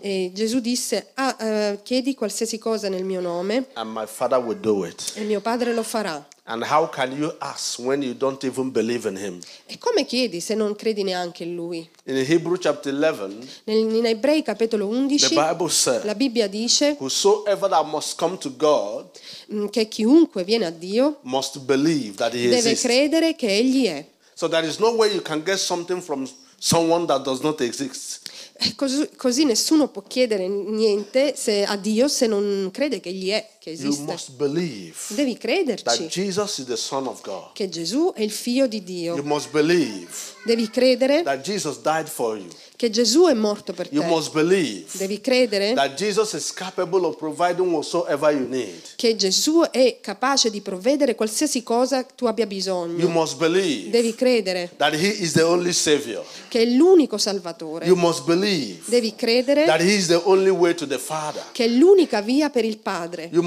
[0.00, 4.58] E Gesù disse, "Ah, eh, chiedi qualsiasi cosa nel mio nome and my Father will
[4.60, 5.12] do it.
[5.16, 6.24] e mio Padre lo farà.
[6.48, 9.40] And how can you ask when you don't even believe in Him?
[9.66, 11.88] E come chiedi se non credi neanche in Lui?
[12.04, 16.94] In Hebrew chapter 11, Nel- in Ebrei capitolo the 11 Bible said, la Bibbia dice
[17.00, 19.06] Whosoever that must come to God
[19.52, 22.84] mm, che chiunque viene a Dio must believe that He deve exists.
[22.84, 24.06] credere che Egli è.
[24.34, 26.28] So there is no way you can get something from
[26.60, 28.30] someone that does not exist.
[28.58, 33.30] E così, così nessuno può chiedere niente se- a Dio se non crede che Egli
[33.30, 34.02] è, che esiste.
[34.04, 37.52] must believe Devi that crederci Jesus is the Son of God.
[37.52, 39.24] che Gesù è il figlio di You Dio.
[39.24, 40.06] must believe
[40.44, 42.46] Devi credere that Jesus died for you.
[42.76, 44.84] che Gesù è morto per You te.
[44.92, 48.80] Devi credere that Jesus is capable of providing whatsoever you need.
[48.94, 53.88] che Gesù è capace di provvedere qualsiasi cosa tu abbia You bisogno.
[53.90, 56.24] Devi credere that He is the only Savior.
[56.48, 57.86] che è l'unico Salvatore.
[57.86, 61.42] You must believe Devi credere that He is the only way to the Father.
[61.52, 63.28] che è l'unica via per il Padre.
[63.32, 63.42] You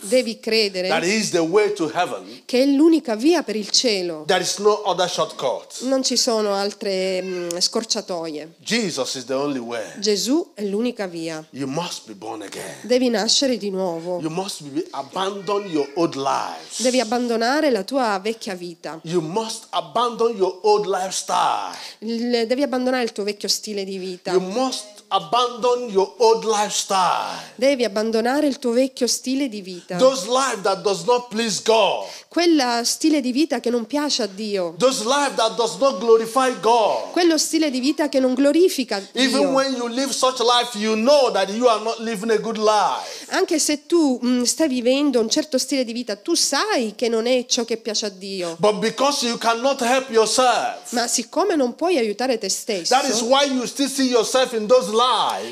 [0.00, 2.42] Devi credere He is the way to heaven.
[2.44, 4.24] che è l'unica via per il cielo.
[4.26, 5.82] There is no other shortcut.
[5.82, 8.54] Non ci sono altre mm, scorciatoie.
[8.58, 9.84] Jesus is the only way.
[9.98, 11.44] Gesù è l'unica via.
[11.50, 12.74] You must be born again.
[12.82, 14.20] Devi nascere di nuovo.
[14.20, 16.82] You must be, abandon your old lives.
[16.82, 19.00] Devi abbandonare la tua vecchia vita.
[19.04, 21.74] You must abandon your old lifestyle.
[21.98, 24.32] Il- devi abbandonare il tuo vecchio stile di vita.
[24.32, 27.38] You must abandon your old lifestyle.
[27.54, 29.96] Devi abbandonare il tuo vecchio stile di vita.
[29.96, 32.06] Those life that does not please God.
[32.28, 34.74] Quella stile di vita che non piace a Dio.
[34.78, 37.10] Those life that does not glorify God.
[37.12, 39.50] Quello stile di vita che non glorifica Even Dio.
[39.50, 43.26] when you live such life, you know that you are not living a good life.
[43.28, 47.26] Anche se tu mm, stai vivendo un certo stile di vita, tu sai che non
[47.26, 48.56] è ciò che piace a Dio.
[48.58, 53.20] But because you cannot help yourself, Ma siccome non puoi aiutare te stesso, that is
[53.22, 54.90] why you still see yourself in those.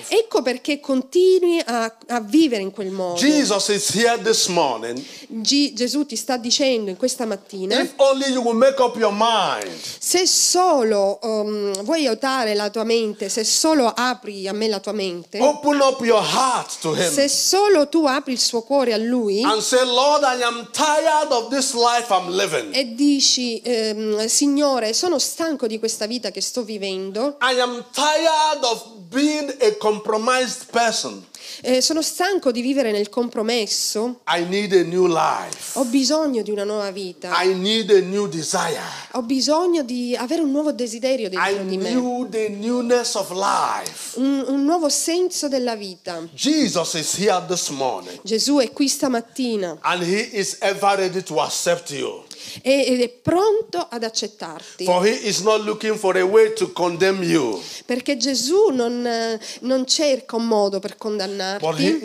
[0.08, 3.18] Ecco perché continui a, a vivere in quel modo.
[3.18, 5.02] Jesus is here this morning.
[5.28, 9.12] Gi- Gesù ti sta dicendo in questa mattina, If only you will make up your
[9.12, 14.80] mind se solo um, vuoi aiutare la tua mente, se solo apri a me la
[14.80, 18.92] tua mente, Open up your heart to Him se solo tu apri il suo cuore
[18.92, 22.74] a Lui and say, Lord, I am tired of this life I'm living.
[22.74, 28.62] e dici, ehm, Signore, sono stanco di questa vita che sto vivendo, I am tired
[28.62, 31.24] of being a compromised person.
[31.62, 35.78] eh, sono stanco di vivere nel compromesso, I need a new life.
[35.78, 38.80] ho bisogno di una nuova vita, I need a new desire.
[39.12, 43.30] ho bisogno di avere un nuovo desiderio I dentro di me, need the newness of
[43.30, 44.18] life.
[44.18, 46.26] un, un nuovo senso della vita.
[46.34, 51.40] Jesus is here this morning Gesù è qui stamattina and He is ever ready to
[51.40, 52.23] accept you.
[52.62, 54.84] Ed è pronto ad accettarti.
[54.84, 59.86] For He is not looking for a way to condemn you, Perché Gesù non, non
[59.86, 62.00] cerca un modo per condannarti,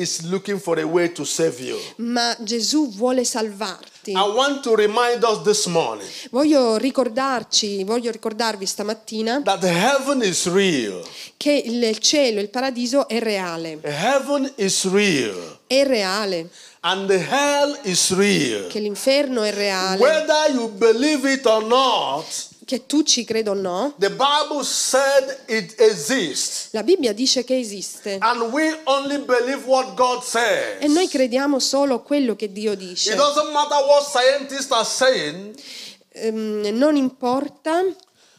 [1.98, 4.12] ma Gesù vuole salvarti.
[4.12, 10.48] I want to remind us this morning Voglio ricordarci, voglio ricordarvi stamattina that heaven is
[10.48, 11.02] real.
[11.38, 13.80] che il cielo, il paradiso è reale.
[13.82, 15.60] Heaven is real.
[15.68, 16.50] È reale.
[16.82, 18.68] And the hell is real.
[18.68, 20.00] Che l'inferno è reale.
[20.02, 22.26] Whether you believe it or not,
[22.66, 26.70] Che tu ci creda o no, the Bible said it exists.
[26.72, 28.18] la Bibbia dice che esiste.
[28.22, 30.78] And we only believe what God says.
[30.80, 33.16] E noi crediamo solo quello che Dio It dice.
[33.16, 35.56] doesn't matter what scientists are saying,
[36.12, 37.84] Ehm, non importa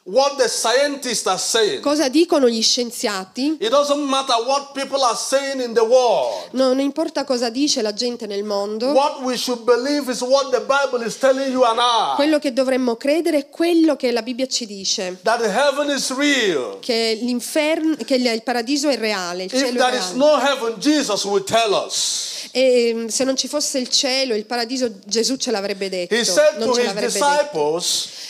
[0.04, 1.80] what the scientists are saying.
[1.80, 6.48] cosa dicono gli scienziati, It doesn't matter what people are saying in the world.
[6.52, 10.60] non importa cosa dice la gente nel mondo, What we should believe is what the
[10.60, 12.14] Bible is telling you and I.
[12.16, 15.18] quello che dovremmo credere è quello che la Bibbia ci dice.
[15.22, 16.78] That heaven is real.
[16.80, 20.16] Che, l'inferno, che il paradiso è reale, il If cielo è there is reale.
[20.18, 22.39] no heaven, Jesus will tell us.
[22.53, 26.14] E ehm, se non ci fosse il cielo, il paradiso, Gesù ce l'avrebbe detto.
[26.14, 27.83] He said non to ce his l'avrebbe detto.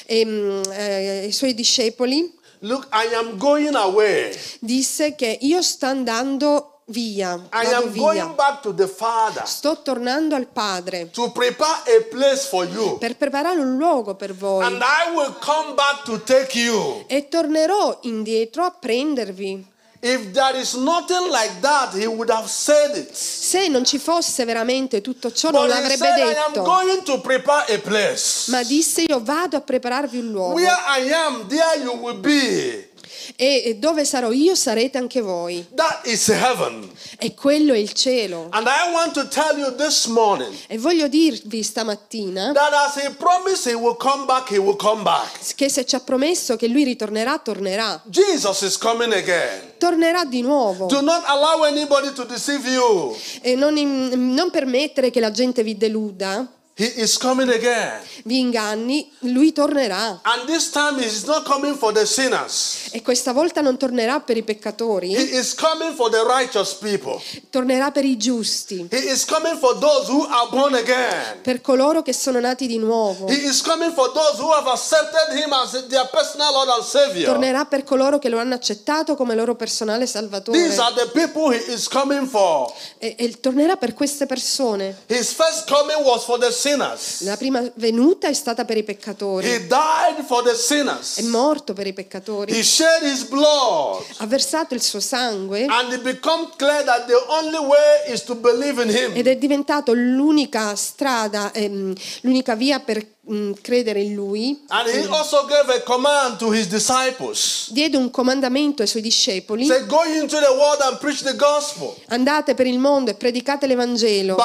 [0.07, 4.37] E, mm, eh, I suoi discepoli Look, I am going away.
[4.61, 8.27] disse che io sto andando via, I am going via.
[8.27, 12.99] back to the Father Sto tornando al Padre to prepare a place for you.
[12.99, 17.05] per preparare un luogo per voi And I will come back to take you.
[17.07, 19.70] e tornerò indietro a prendervi.
[20.03, 23.15] If there is nothing like that, he would have said it.
[23.15, 27.75] Se non ci fosse veramente tutto ciò non But he l'avrebbe detto, going to prepare
[27.75, 28.51] a place.
[28.51, 32.89] ma disse io vado a prepararvi un luogo Where I am, there you will be.
[33.37, 35.67] E dove sarò io sarete anche voi.
[35.75, 36.91] That is heaven.
[37.19, 38.49] E quello è il cielo.
[38.51, 43.11] And I want to tell you this morning E voglio dirvi stamattina that as he
[43.11, 45.55] promised he will come back, he will come back.
[45.55, 48.01] che se ci ha promesso che lui ritornerà, tornerà.
[48.07, 49.73] Jesus is coming again.
[49.79, 50.87] Tornerà di nuovo.
[50.87, 53.17] Do not allow anybody to deceive you.
[53.41, 56.47] E non, in- non permettere che la gente vi deluda.
[56.81, 58.01] He is coming again.
[58.25, 60.19] vi inganni, lui tornerà.
[60.23, 62.89] And this time he is not coming for the sinners.
[62.93, 67.21] E questa volta non tornerà per i He peccatori, is coming for the righteous people.
[67.51, 71.43] tornerà per i giusti, He is coming for those who are born again.
[71.43, 73.27] per coloro che sono nati di nuovo.
[73.27, 77.27] He is coming for those who have accepted him as their personal Lord and Savior.
[77.27, 80.59] Tornerà per coloro che lo hanno accettato come loro personale salvatore.
[80.59, 82.73] These are the people he is coming for.
[82.97, 84.97] E, e tornerà per queste persone.
[85.09, 86.69] His first coming was for the sinners.
[86.77, 89.47] La prima venuta è stata per i peccatori.
[89.49, 91.19] He died for the È sinners.
[91.21, 92.63] morto per i He peccatori.
[92.63, 94.03] shed his blood.
[94.19, 98.35] Ha versato il suo sangue And it becomes clear that the only way is to
[98.35, 99.13] believe in him.
[99.15, 104.59] ed è diventato l'unica strada, ehm, l'unica via per mm, credere in lui.
[104.69, 107.69] And he also gave a command to his disciples.
[107.71, 109.67] Diede un comandamento ai suoi discepoli.
[109.67, 113.67] Say, go into the world and preach the gospel, Andate per il mondo e predicate
[113.67, 114.37] l'Evangelo,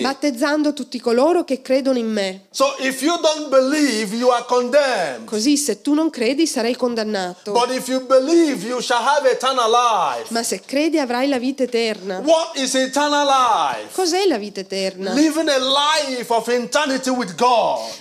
[0.00, 2.46] battezzando tutti coloro che credono in me.
[2.50, 5.24] So if you don't believe, you are condemned.
[5.26, 7.52] Così se tu non credi sarai condannato.
[7.52, 10.32] But if you believe, you shall have eternal life.
[10.32, 12.18] Ma se credi avrai la vita eterna.
[12.18, 13.94] What is eternal life?
[13.94, 15.12] Cos'è la vita eterna?
[15.12, 16.31] Living a life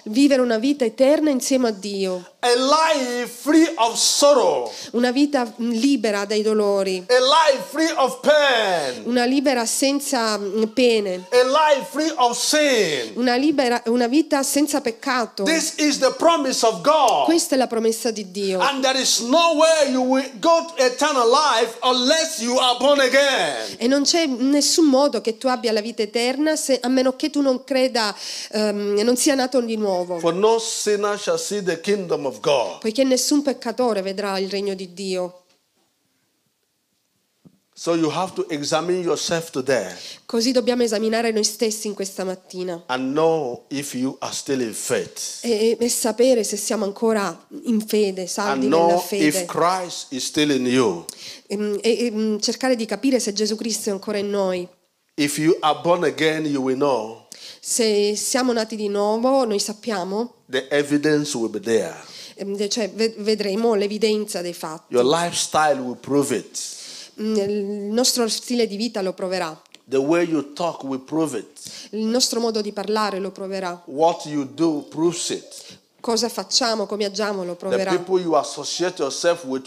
[0.06, 4.72] Vivere una vita eterna insieme a Dio, A life free of sorrow.
[4.94, 9.04] una vita libera dai dolori, A life free of pain.
[9.06, 13.12] una libera senza mm, pene, A life free of sin.
[13.14, 15.44] una, libera, una vita senza peccato.
[15.44, 17.26] This is the promise of God.
[17.26, 18.58] Questa è la promessa di Dio.
[18.60, 23.02] And there is no way you will go to eternal life unless you are born
[23.02, 23.76] again.
[23.78, 27.30] E non c'è nessun modo che tu abbia la vita eterna se- a meno che
[27.30, 28.16] tu non creda,
[28.54, 30.18] ehm, non sia nato di nuovo.
[30.18, 32.30] For no sinner shall see the kingdom of.
[32.80, 35.36] Poiché nessun peccatore vedrà il regno di Dio.
[37.74, 39.92] So you have to examine yourself today
[40.26, 44.74] Così dobbiamo esaminare noi stessi in questa mattina and know if you are still in
[44.74, 45.40] faith.
[45.42, 49.26] e, e sapere se siamo ancora in fede, And saldi nella know fede.
[49.26, 51.06] if Christ is still in you.
[51.48, 54.68] Ehm, E, e, mm, cercare di capire se Gesù Cristo è ancora in noi.
[55.16, 57.26] If you are born again, you will know
[57.60, 61.96] Se siamo nati di nuovo, noi sappiamo, the evidence will be there.
[62.42, 64.94] Ehm, cioè ve- vedremo l'evidenza dei fatti.
[67.22, 69.60] Mm, Il nostro stile di vita lo proverà,
[71.92, 73.84] il nostro modo di parlare lo proverà,
[76.02, 77.92] cosa facciamo, come agiamo lo proverà.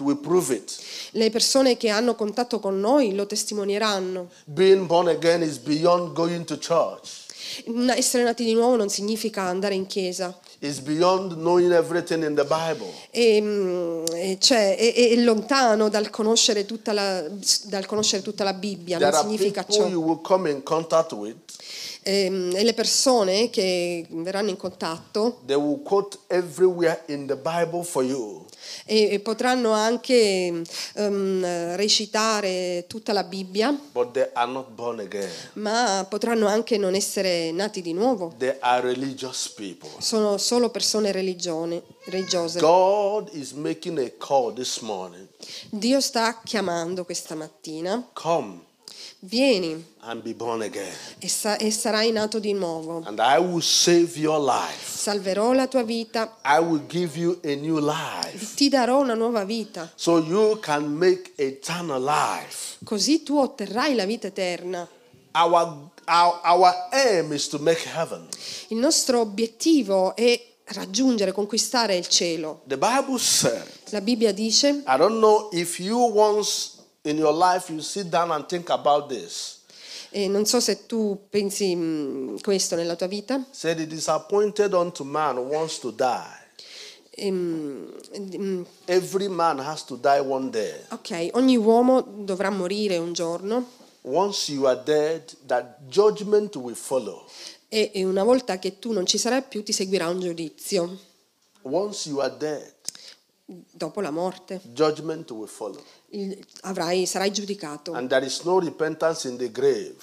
[0.02, 0.78] with.
[1.12, 4.28] Le persone che hanno contatto con noi lo testimonieranno.
[4.44, 7.22] Being born again is beyond going to church.
[7.96, 10.36] Essere nati di nuovo non significa andare in chiesa.
[10.64, 12.90] It's beyond knowing everything in the Bible.
[13.10, 17.22] E, mm, e cioè, è, è lontano dal conoscere, tutta la,
[17.64, 19.86] dal conoscere tutta la Bibbia, non There are significa ciò.
[19.86, 21.36] you will come in contact with.
[22.02, 27.82] Ehm, E, le persone che verranno in contatto They will quote everywhere in the Bible
[27.82, 28.44] for you.
[28.84, 30.62] E, e potranno anche
[30.94, 35.30] ehm, recitare tutta la Bibbia, But they are not born again.
[35.54, 38.32] ma potranno anche non essere nati di nuovo.
[39.98, 41.82] Sono solo persone religiose.
[45.70, 48.08] Dio sta chiamando questa mattina.
[48.12, 48.60] Come
[49.20, 50.92] Vieni and be born again.
[51.18, 53.02] e, sa- e sarai nato di nuovo.
[53.06, 54.84] And I will save your life.
[54.86, 58.54] Salverò la tua vita, I will give you a new life.
[58.54, 62.76] ti darò una nuova vita, So you can make eternal life.
[62.84, 64.86] così tu otterrai la vita eterna.
[65.36, 68.28] Our, our, our aim is to make heaven.
[68.68, 72.62] Il nostro obiettivo è raggiungere, conquistare il cielo.
[72.66, 77.70] The Bible said, La Bibbia dice, I don't know if you once in your life
[77.72, 79.62] you sit down and think about this.
[80.16, 84.72] E non so se tu pensi mm, questo nella tua vita, Said it is appointed
[84.72, 86.42] unto man once to die.
[87.10, 90.72] ehm, mm, Every man has to die one day.
[90.90, 97.24] ok, ogni uomo dovrà morire un giorno Once you are dead, that judgment will follow.
[97.68, 100.96] e, e una volta che tu non ci sarai più ti seguirà un giudizio
[101.62, 102.72] Once you are dead,
[103.46, 104.60] dopo la morte.
[104.72, 105.82] judgment will follow.
[106.14, 109.96] Il- avrai, sarai giudicato And there is no repentance in the grave.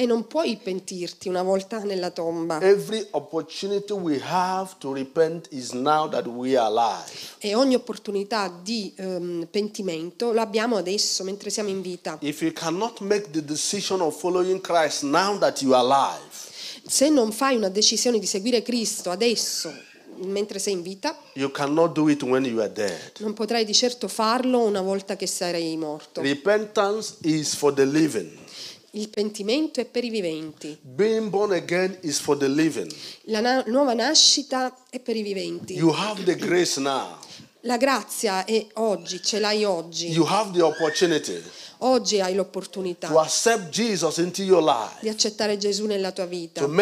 [0.00, 2.60] e non puoi pentirti una volta nella tomba.
[2.60, 2.76] E
[7.54, 12.16] ogni opportunità di ehm, pentimento l'abbiamo adesso mentre siamo in vita.
[12.20, 16.46] If you cannot make the decision of following Christ now that you are alive,
[16.86, 19.70] Se non fai una decisione di seguire Cristo adesso,
[20.22, 23.12] mentre sei in vita, you cannot do it when you are dead.
[23.18, 26.20] non potrai di certo farlo una volta che sarai morto.
[26.20, 28.30] Repentance is for the living.
[28.92, 30.76] Il pentimento è per i viventi.
[30.80, 32.90] Being born again is for the living.
[33.24, 35.74] La na- nuova nascita è per i viventi.
[35.74, 37.18] You have the grace now.
[37.62, 40.08] La grazia è oggi, ce l'hai oggi.
[40.08, 41.42] You have the opportunity
[41.80, 43.08] Oggi hai l'opportunità
[45.00, 46.74] di accettare Gesù nella tua vita, and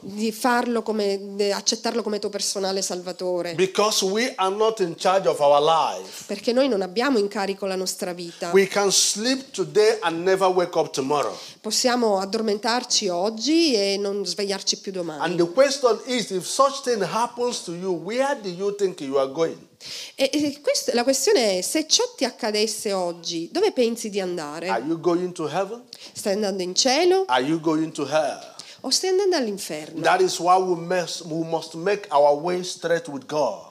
[0.00, 3.54] di farlo come, di accettarlo come tuo personale salvatore.
[3.54, 6.26] Because we are not in charge of our life.
[6.26, 8.50] Perché noi non abbiamo in carico la nostra vita.
[8.52, 11.36] We can sleep today and never wake up tomorrow.
[11.60, 15.36] Possiamo addormentarci oggi e non svegliarci più And domani.
[15.36, 19.30] the question is if such thing happens to you, where do you think you are
[19.30, 19.70] going?
[20.14, 24.28] E, e questo- la questione è, se ciò ti accadesse oggi, dove pensi di Are
[24.30, 24.66] andare?
[24.86, 25.82] you going to heaven?
[26.12, 28.50] Stai andando in cielo Are you going to hell?
[28.82, 30.00] o stai andando all'inferno?
[30.02, 33.70] That is why we must, we must make our way straight with God.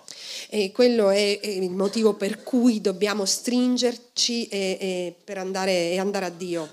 [0.54, 5.98] E quello è, è il motivo per cui dobbiamo stringerci e, e per andare, e
[5.98, 6.68] andare a Dio.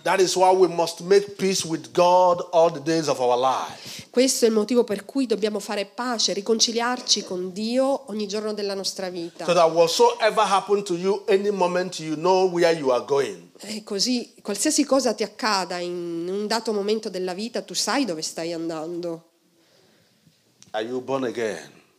[4.10, 8.74] Questo è il motivo per cui dobbiamo fare pace, riconciliarci con Dio ogni giorno della
[8.74, 9.44] nostra vita.
[9.44, 13.50] So that whatsoever happen to you, any moment you know where you are going.
[13.60, 18.22] E così qualsiasi cosa ti accada in un dato momento della vita, tu sai dove
[18.22, 19.26] stai andando.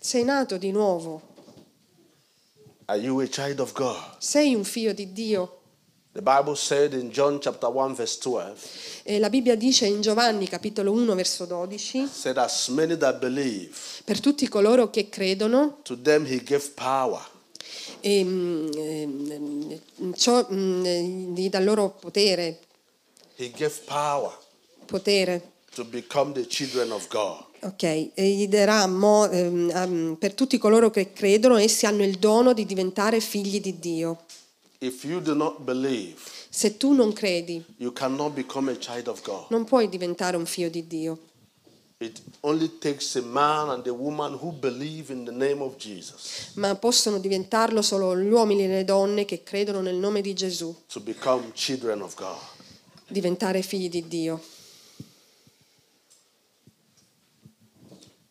[0.02, 2.79] Sei nato di nuovo, Are you a child of God?
[4.18, 5.54] Sei un figlio di Dio.
[6.12, 10.92] The Bible said in John chapter 1 verse 12, la Bibbia dice in Giovanni capitolo
[10.92, 16.26] 1 verso 12, said as many that believe, per tutti coloro che credono, to them
[16.26, 17.22] he gave power
[18.02, 21.02] e, mm, ehm, ciò mm, eh,
[21.36, 22.60] gli dà loro potere,
[23.36, 24.36] He gave power
[24.86, 25.52] potere.
[25.76, 27.46] to become the children of God.
[27.62, 27.84] Ok,
[28.14, 32.54] e gli darà mo- ehm, am- per tutti coloro che credono, essi hanno il dono
[32.54, 34.24] di diventare figli di Dio.
[34.80, 36.16] If you do not believe,
[36.50, 39.48] Se tu non credi, you cannot become a child of God.
[39.50, 41.20] non puoi diventare un figlio di Dio.
[42.02, 46.52] It only takes a man and a woman who believe in the name of Jesus
[46.54, 50.74] ma possono diventarlo solo gli uomini e le donne che credono nel nome di Gesù,
[50.88, 52.38] to become children of God.
[53.10, 54.40] diventare figli di Dio.
[54.40, 58.29] God is always open to receive us.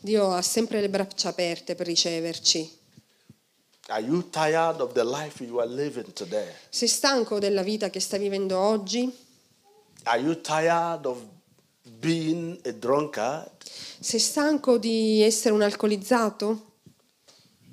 [0.00, 2.78] Dio ha sempre le braccia aperte per riceverci.
[3.88, 6.52] Are you tired of the life you are living today?
[6.68, 9.10] Sei stanco della vita che stai vivendo oggi?
[10.04, 11.18] Are you tired of
[11.82, 13.50] being a drunkard?
[14.00, 16.74] Sei stanco di essere un alcolizzato?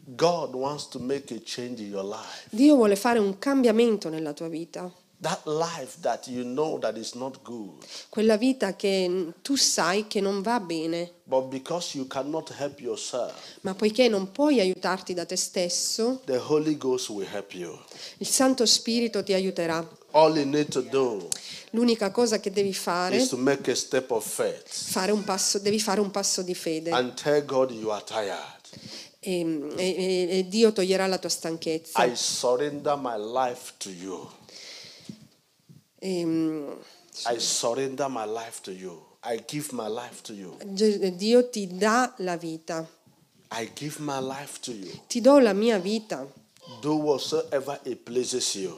[0.05, 2.47] God wants to make a change in your life.
[2.49, 4.89] Dio vuole fare un cambiamento nella tua vita.
[5.23, 10.19] That life that you know that is not good, Quella vita che tu sai che
[10.19, 15.23] non va bene, but because you cannot help yourself, ma poiché non puoi aiutarti da
[15.25, 17.79] te stesso, the Holy Ghost will help you.
[18.17, 19.87] il Santo Spirito ti aiuterà.
[20.11, 21.29] All you need to do
[21.69, 25.57] L'unica cosa che devi fare is to make a step of faith fare un passo,
[25.57, 28.61] devi fare un passo di fede and tell God you are tired.
[29.21, 29.39] e,
[29.77, 31.97] e- e Dio toglierà la tua stanchezza.
[36.03, 36.11] I surrender my life to you.
[36.11, 36.77] E, mm,
[37.27, 39.01] I surrender my life to you.
[39.23, 40.57] I give my life to you.
[40.73, 42.85] Ge- Dio ti dà la vita,
[43.51, 44.91] I give my life to you.
[45.07, 46.27] ti do la mia vita
[46.81, 48.75] Do whatsoever it pleases you.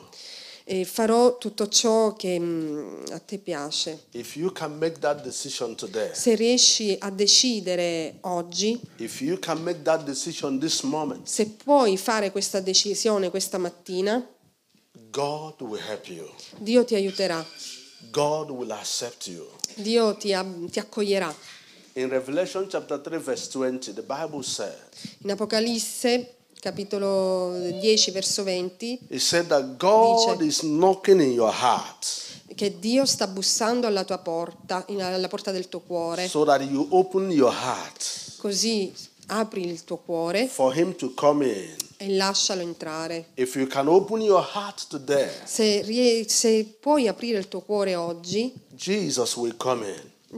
[0.68, 4.06] e farò tutto ciò che mm, a te piace.
[4.12, 9.64] If you can make that decision today, Se riesci a decidere oggi, if you can
[9.64, 14.94] make that decision this moment, se puoi fare questa decisione questa mattina, God will help
[14.96, 15.05] you.
[16.58, 17.46] Dio ti aiuterà,
[18.12, 19.48] God will accept you.
[19.76, 20.36] Dio ti,
[20.72, 21.34] ti accoglierà.
[21.94, 24.76] In Revelation chapter 3, verse 20, the Bible said,
[25.24, 31.54] In Apocalisse, capitolo 10, verso 20, It said that God Dice- is knocking in your
[31.54, 32.24] heart
[32.56, 36.86] che Dio sta bussando alla tua porta, alla porta del tuo cuore, so that you
[36.92, 38.94] open your heart così
[39.28, 41.76] apri il tuo cuore for Him to come in.
[41.98, 43.28] E lascialo entrare.
[43.36, 47.96] If you can open your heart today, Se, rie- se puoi aprire il tuo cuore
[47.96, 48.54] oggi,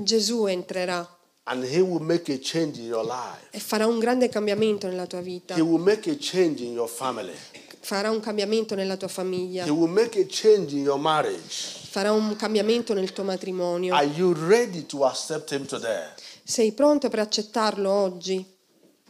[0.04, 1.08] Gesù entrerà
[1.50, 3.48] and He will make a change in your life.
[3.52, 6.90] e farà un grande cambiamento nella tua vita, He will make a change in your
[6.90, 7.34] family.
[7.80, 11.86] farà un cambiamento nella tua famiglia, He will make a change in your marriage.
[11.90, 13.96] farà un cambiamento nel tuo matrimonio.
[16.44, 18.46] Sei pronto per accettarlo oggi?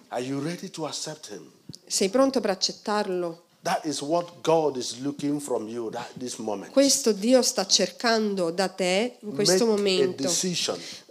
[0.10, 1.52] Are you ready to accept Him?
[1.86, 3.44] Sei pronto per accettarlo?
[3.68, 6.72] That is what God is looking from you at this moment.
[6.72, 10.32] Questo Dio sta cercando da te in questo Make momento.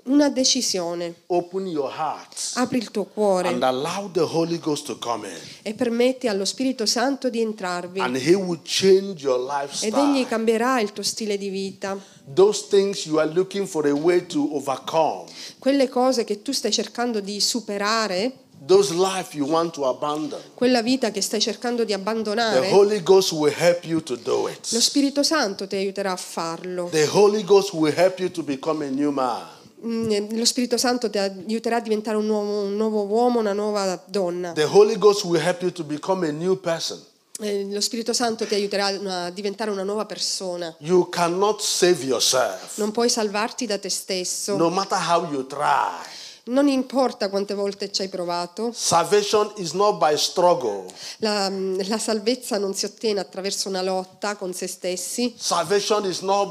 [0.04, 1.14] una decisione.
[1.26, 5.36] Open your heart Apri il tuo cuore and allow the Holy Ghost to come in.
[5.62, 8.00] e permetti allo Spirito Santo di entrarvi.
[8.00, 11.98] And He will change your Ed egli cambierà il tuo stile di vita.
[12.32, 15.26] Those things you are looking for a way to overcome,
[15.58, 20.40] Quelle cose che tu stai cercando di superare, those life you want to abandon.
[20.54, 24.42] quella vita che stai cercando di The abbandonare, Holy Ghost will help you to do
[24.42, 24.64] lo it.
[24.64, 26.88] Spirito Santo ti aiuterà a farlo.
[26.90, 29.54] The Holy Ghost will help you to become a new man.
[29.78, 34.52] Lo Spirito Santo ti aiuterà a diventare un nuovo, un nuovo uomo, una nuova donna.
[34.52, 37.00] The Holy Ghost will help you to become a new person.
[37.38, 40.74] Lo Spirito Santo ti aiuterà a diventare una nuova persona.
[40.78, 44.56] You cannot save yourself, Non puoi salvarti da te stesso.
[44.56, 46.14] no matter how you try.
[46.48, 48.70] Non importa quante volte ci hai provato.
[48.72, 50.84] Salvation is not by struggle.
[51.16, 55.34] La, la salvezza non si ottiene attraverso una lotta con se stessi.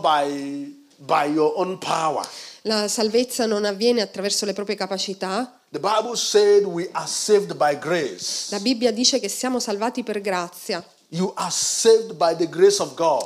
[0.01, 1.33] By, by.
[2.63, 5.61] La salvezza non avviene attraverso le proprie capacità.
[8.49, 10.85] La Bibbia dice che siamo salvati per grazia.
[11.09, 13.23] You are saved by the grace of God.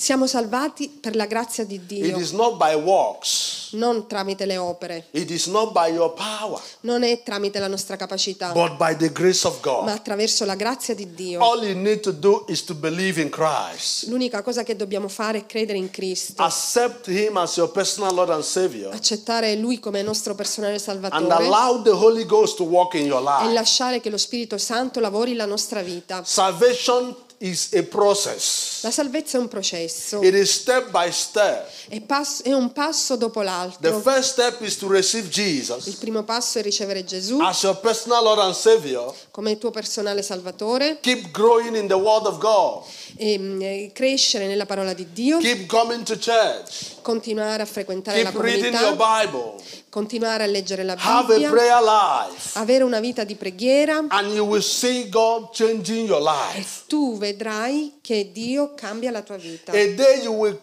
[0.00, 3.68] Siamo salvati per la grazia di It Dio, is not by works.
[3.72, 7.96] non tramite le opere, It is not by your power, non è tramite la nostra
[7.96, 9.88] capacità, but by the grace of ma God.
[9.88, 11.42] attraverso la grazia di Dio.
[11.42, 14.08] All you need to do is to believe in Christ.
[14.08, 18.30] L'unica cosa che dobbiamo fare è credere in Cristo, Accept Him as your personal Lord
[18.30, 18.94] and Savior.
[18.94, 23.20] accettare Lui come nostro personale And Salvatore allow the Holy Ghost to walk in your
[23.46, 26.22] e lasciare che lo Spirito Santo lavori la nostra vita.
[26.24, 28.82] Salvation is a process.
[28.82, 31.66] La salvezza è un processo, It is step by step.
[31.88, 34.00] è, passo- è un passo dopo The l'altro.
[34.00, 38.22] first step is to receive Il Jesus primo passo è ricevere Gesù as your personal
[38.22, 39.14] Lord and Savior.
[39.30, 42.84] come tuo personale Salvatore, Keep growing in the Word of God.
[43.16, 46.98] e, mm, e crescere nella parola di Dio, Keep coming to church.
[47.00, 49.54] Continuare a frequentare la Keep your comunità, Bible.
[49.88, 52.58] continuare a leggere la Bibbia, life.
[52.58, 56.22] avere una vita di preghiera And you will see God changing your
[56.54, 59.72] e tu vedrai che Dio cambia la tua vita.
[59.72, 60.58] Will, will.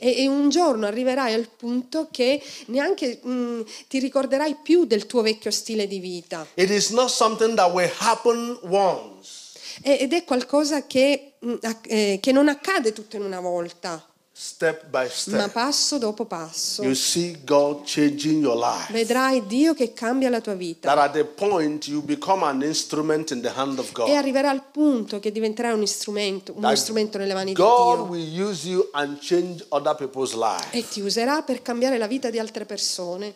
[0.00, 5.22] E, e un giorno arriverai al punto che neanche mm, ti ricorderai più del tuo
[5.22, 6.46] vecchio stile di vita.
[6.54, 9.37] It is not something that will happen once.
[9.82, 11.54] E- ed è qualcosa che, mm,
[11.88, 14.02] eh, che non accade tutto in una volta,
[14.40, 15.50] Step by ma step.
[15.50, 16.84] passo dopo passo.
[16.84, 18.92] You see God changing your life.
[18.92, 20.94] Vedrai Dio che cambia la tua vita.
[20.94, 24.08] That at a point you become an instrument in the hand of E God.
[24.10, 28.04] arriverà al punto che diventerai un strumento, uno strumento nelle mani di God Dio.
[28.04, 30.68] will use you and change other people's lives.
[30.70, 33.34] E ti userà per cambiare la vita di altre persone.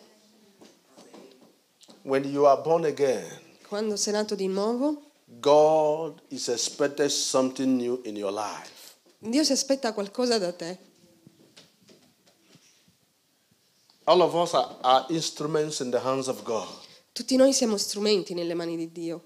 [2.03, 3.25] When you are born again,
[3.67, 8.95] Quando sei nato di nuovo, God is expected something new in your life.
[9.19, 10.77] Dio si aspetta qualcosa da te.
[14.05, 16.67] All of us are, are instruments in the hands of God.
[17.13, 19.23] Tutti noi siamo strumenti nelle mani di Dio.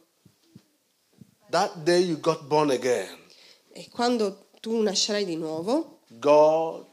[1.50, 3.18] That day you got born again,
[3.72, 6.86] E quando tu nascerai di nuovo, God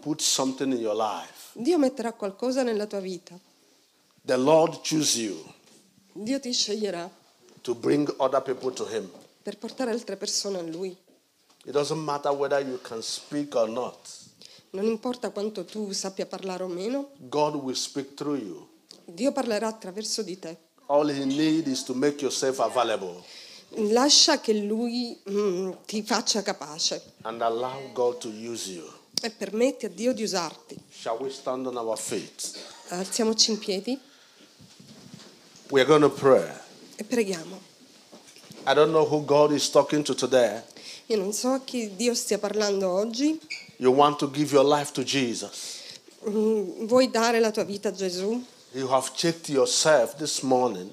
[0.00, 1.50] put something in your life.
[1.52, 3.38] Dio metterà qualcosa nella tua vita.
[4.24, 5.52] The Lord choose you
[6.14, 7.10] Dio ti sceglierà
[7.62, 9.10] to bring other people to Him.
[9.42, 10.96] per portare altre persone a Lui.
[11.64, 13.96] It doesn't matter whether you can speak or not.
[14.70, 18.68] Non importa quanto tu sappia parlare o meno, God will speak through you.
[19.04, 20.56] Dio parlerà attraverso di te.
[20.86, 23.22] All He needs is to make yourself available
[23.90, 28.84] Lascia che Lui mm, ti faccia capace and allow God to use you.
[29.22, 30.76] e permetti a Dio di usarti.
[30.90, 32.58] Shall we stand on our feet?
[32.88, 33.98] Alziamoci in piedi
[35.70, 36.50] We're going to pray.
[36.96, 37.60] E preghiamo.
[38.66, 40.62] I don't know who God is talking to today.
[41.06, 43.38] Io non so a chi Dio stia parlando oggi.
[43.78, 45.80] You want to give your life to Jesus.
[46.24, 48.44] Mm, Vuoi dare la tua vita a Gesù?
[48.74, 50.90] You have checked yourself this morning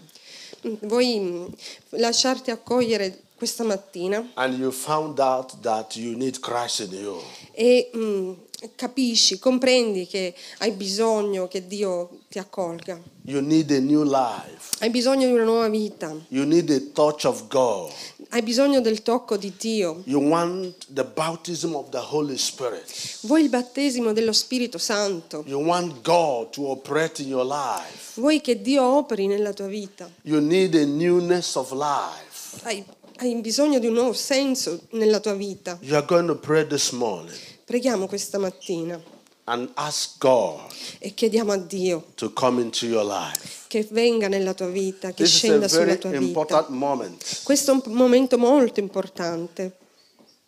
[0.63, 1.45] Mm, Vuoi mm,
[1.91, 7.21] lasciarti accogliere questa mattina and you found out that you need Christ in you.
[7.53, 8.33] e mm,
[8.75, 12.99] capisci, comprendi che hai bisogno che Dio ti accolga.
[13.23, 14.77] You need a new life.
[14.79, 16.15] Hai bisogno di una nuova vita.
[16.29, 17.91] You need a touch of God.
[18.29, 20.01] Hai bisogno del tocco di Dio.
[20.05, 22.85] You want the baptism of the Holy Spirit.
[23.21, 25.43] Vuoi il battesimo dello Spirito Santo.
[25.47, 28.19] You want God to operate in your life.
[28.19, 30.09] Vuoi che Dio operi nella tua vita.
[30.23, 32.59] You need a newness of life.
[32.63, 32.83] Hai,
[33.17, 35.77] hai bisogno di un nuovo senso nella tua vita.
[35.81, 38.99] You are going to pray this morning Preghiamo questa mattina
[39.43, 40.59] and ask God
[40.97, 43.65] e chiediamo a Dio to come into your life.
[43.67, 46.65] che venga nella tua vita, che This is a scenda sulla tua vita.
[46.69, 47.43] moment.
[47.43, 49.77] Questo è un momento molto importante.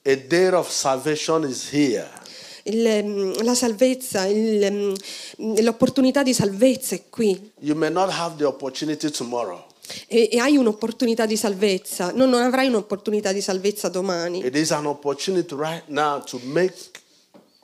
[0.01, 2.09] A day of salvation is here.
[2.63, 4.95] il, mm, la salvezza, il,
[5.39, 7.51] mm, l'opportunità di salvezza è qui.
[7.59, 9.63] You may not have the opportunity tomorrow.
[10.07, 14.43] E, e hai un'opportunità di salvezza, no, non avrai un'opportunità di salvezza domani.
[14.43, 16.73] It is an opportunity right now to make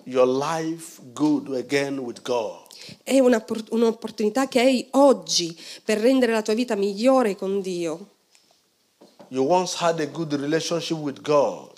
[0.07, 2.65] your life good again with God.
[3.03, 8.11] È un'opportunità che hai oggi per rendere la tua vita migliore con Dio.
[9.29, 11.71] You once had a good relationship with God,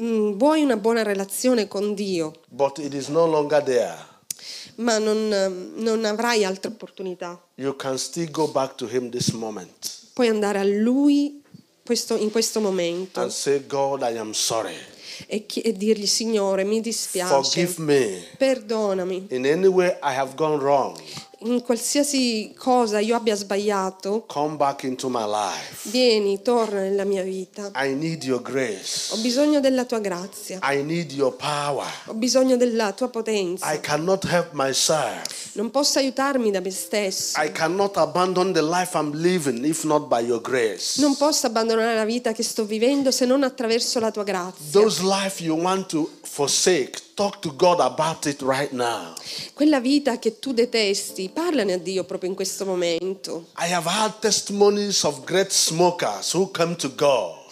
[0.00, 3.96] Mm, vuoi una buona relazione con Dio, but it is no longer there.
[4.76, 7.40] ma non, non avrai altre opportunità.
[7.54, 11.42] You can still go back to Him this moment Puoi andare a Lui
[11.84, 14.74] questo- in questo momento and say, God, I am sorry.
[15.26, 18.22] E, chi- e dirgli, Signore, mi dispiace, Forgive me.
[18.38, 19.26] perdonami.
[19.30, 20.98] In any way I have gone wrong,
[21.64, 25.88] qualsiasi cosa io abbia sbagliato, come back into my life.
[25.90, 27.70] vieni, torna nella mia vita.
[27.74, 29.12] I need your grace.
[29.12, 31.86] Ho bisogno della tua grazia, I need your power.
[32.06, 33.72] ho bisogno della tua potenza.
[33.72, 35.54] I cannot help myself.
[35.54, 37.38] Non posso aiutarmi da me stesso.
[41.00, 44.80] Non posso abbandonare la vita che sto vivendo se non attraverso la tua grazia.
[44.80, 49.14] Those life you want to forsake, talk to God about it right now.
[49.54, 53.46] Quella vita che tu detesti, parlane a Dio proprio in questo momento.
[53.58, 57.44] I have had testimonies of great smokers who come to God.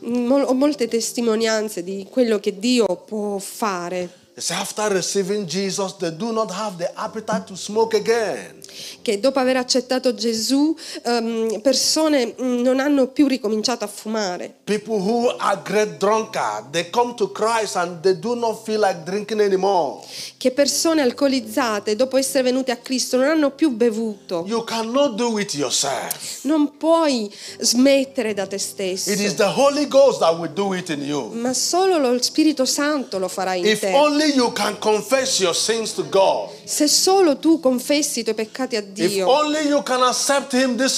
[0.00, 4.08] Mol- Ho molte testimonianze di quello che Dio può fare,
[4.42, 8.60] Say after receiving Jesus, they do not have the appetite to smoke again.
[9.02, 10.74] che dopo aver accettato Gesù
[11.04, 14.54] ehm, persone mm, non hanno più ricominciato a fumare.
[14.64, 19.02] People who are great drunkards, they come to Christ and they do not feel like
[19.04, 20.04] drinking anymore.
[20.36, 24.44] Che persone alcolizzate, dopo essere venute a Cristo, non hanno più bevuto.
[24.46, 26.44] You cannot do it yourself.
[26.44, 27.30] Non puoi
[27.60, 29.10] smettere da te stesso.
[29.10, 31.30] It is the Holy Ghost that will do it in you.
[31.32, 33.92] Ma solo lo Spirito Santo lo farà in If te.
[33.92, 36.50] only you can confess your sins to God.
[36.64, 39.26] Se solo tu confessi i tuoi peccati a Dio,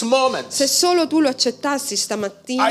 [0.03, 0.49] moment.
[0.49, 2.69] se solo tu lo accettassi stamattina,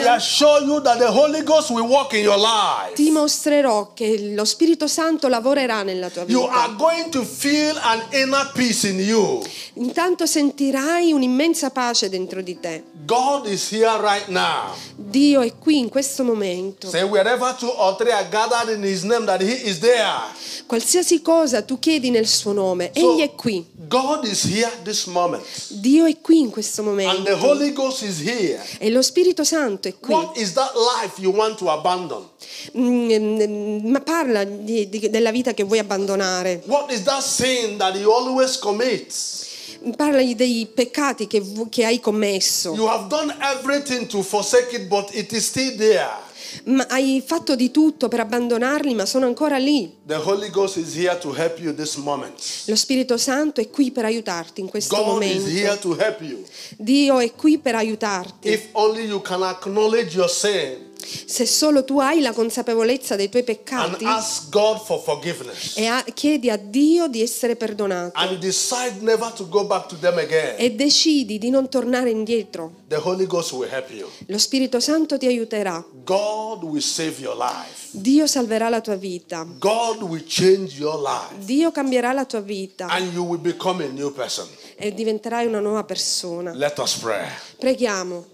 [2.93, 6.53] ti mostrerò che lo Spirito Santo lavorerà nella tua You vita.
[6.53, 9.41] are going to feel an inner peace in you.
[9.75, 12.83] Intanto sentirai un'immensa pace dentro di te.
[13.05, 14.73] God is here right now.
[14.95, 16.89] Dio è qui in questo momento.
[16.89, 20.31] Say, wherever two or three are gathered in His name, that He is there.
[20.65, 23.65] Qualsiasi cosa tu chiedi nel suo nome, So, Egli è qui.
[23.87, 25.43] God is here this moment.
[25.69, 27.35] Dio è qui in questo And the momento.
[27.47, 28.61] Holy Ghost is here.
[28.79, 30.13] E lo Spirito Santo è qui.
[30.13, 32.27] What is that life you want to abandon?
[32.77, 36.63] Mm, mm, Ma parla di- di- della vita che vuoi abbandonare.
[36.65, 39.13] What is that sin that you always commit?
[39.97, 42.73] Parla dei peccati che, che hai commesso.
[42.73, 44.87] You have done everything to forsake it,
[46.65, 49.97] Ma hai fatto di tutto per abbandonarli, ma sono ancora lì.
[50.05, 52.33] The Holy Ghost is here to help you this moment.
[52.65, 55.47] Lo Spirito Santo è qui per aiutarti in questo God momento.
[55.47, 56.43] here to help you.
[56.77, 58.49] Dio è qui per aiutarti.
[58.49, 60.82] If only you can acknowledge your sin
[61.25, 64.05] Se solo tu hai la consapevolezza dei tuoi peccati
[64.85, 65.19] for
[65.75, 68.17] e a- chiedi a Dio di essere perdonato
[69.35, 69.97] to to
[70.57, 72.71] e decidi di non tornare indietro,
[74.27, 75.83] lo Spirito Santo ti aiuterà.
[77.91, 79.45] Dio salverà la tua vita.
[81.37, 84.47] Dio cambierà la tua vita and you will become a new person.
[84.75, 86.53] e diventerai una nuova persona.
[86.53, 87.27] Let us pray.
[87.57, 88.25] Preghiamo.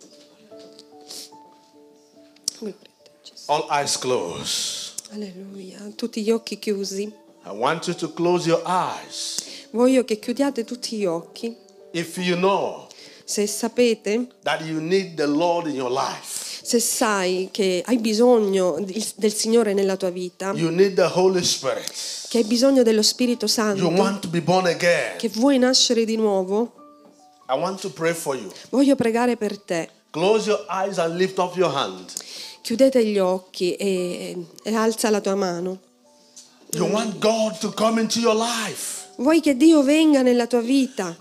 [3.50, 4.94] All eyes closed.
[5.12, 5.80] Alleluia.
[5.96, 7.12] Tutti gli occhi chiusi.
[7.46, 9.38] I want you to close your eyes.
[9.72, 11.56] Voglio che chiudiate tutti gli occhi.
[11.92, 12.88] If you know
[13.26, 18.78] Se sapete, that you need the Lord in your life, se sai che hai bisogno
[18.80, 21.92] del Signore nella tua vita, you need the Holy Spirit,
[22.28, 26.06] che hai bisogno dello Spirito you Santo, want to be born again, che vuoi nascere
[26.06, 26.74] di nuovo,
[27.50, 28.52] I want to pray for you.
[28.70, 29.90] voglio pregare per te.
[30.10, 32.12] Close your eyes and lift up your hand.
[32.62, 35.80] Chiudete gli occhi e, e alza la tua mano.
[39.18, 41.16] Vuoi che Dio venga nella tua vita?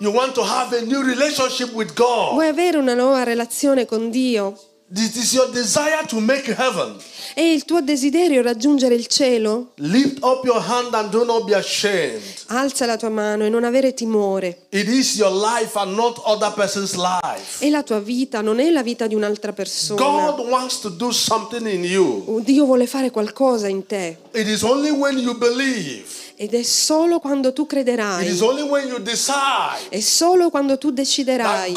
[2.32, 4.56] Vuoi avere una nuova relazione con Dio?
[4.90, 6.96] This is your desire to make heaven.
[7.34, 9.72] È il tuo desiderio raggiungere il cielo?
[9.76, 12.22] Lift up your hand and do not be ashamed.
[12.46, 14.66] Alza la tua mano e non avere timore.
[14.70, 17.62] It is your life and not other person's life.
[17.62, 20.00] È la tua vita, non è la vita di un'altra persona.
[20.00, 22.40] God wants to do something in you.
[22.42, 24.16] Dio vuole fare qualcosa in te.
[24.32, 28.62] It is only when you believe Ed è solo quando tu It is crederai, only
[28.62, 31.74] when you decide è solo quando tu deciderai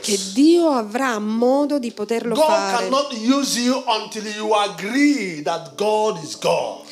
[0.00, 0.18] che.
[0.32, 2.88] Dio avrà modo di poterlo God fare.
[2.88, 6.86] cannot use you until you agree that God is God.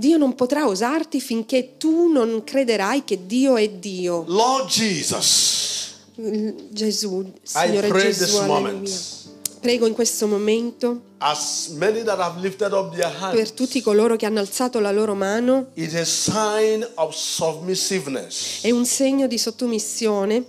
[0.00, 4.24] Dio non potrà usarti finché tu non crederai che Dio è Dio.
[4.26, 9.24] Lord Jesus, Gesù, I Signore pray Gesù, this moment
[9.60, 14.26] Prego in questo momento as many that have lifted up their per tutti coloro che
[14.26, 15.68] hanno alzato la loro mano.
[15.74, 18.62] it is a sign of submissiveness.
[18.62, 20.44] È un segno di sottomissione.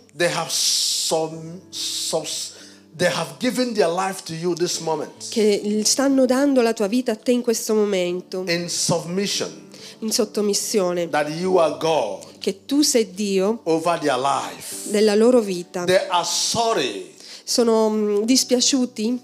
[5.30, 9.66] Che stanno dando la tua vita a te in questo momento, in submission
[10.00, 14.90] in sottomissione, that you are God che tu sei Dio over their life.
[14.92, 15.86] della loro vita.
[17.50, 19.20] Sono mm, dispiaciuti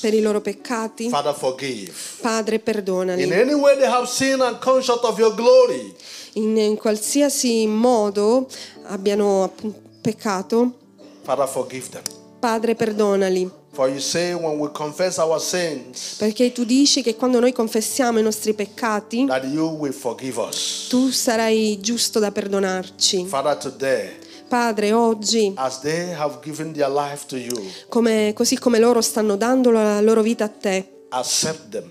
[0.00, 1.08] per i loro peccati.
[1.08, 1.90] Father, forgive.
[2.20, 3.32] Padre, In perdonali.
[3.32, 5.92] any way they have sinned and come short of your glory,
[6.34, 8.46] In, in qualsiasi modo
[8.84, 9.52] abbiano
[10.02, 10.72] peccato,
[11.24, 12.02] Father, forgive them.
[12.38, 13.50] Padre, perdonali.
[13.72, 18.20] For you say when we confess our sins, Perché tu dici che quando noi confessiamo
[18.20, 19.26] i nostri peccati,
[20.88, 23.26] tu sarai giusto da perdonarci.
[23.26, 24.10] Father, today,
[24.48, 25.52] Padre, oggi,
[27.36, 27.56] you,
[27.88, 31.06] come- così come loro stanno dando la loro vita a te,
[31.70, 31.90] them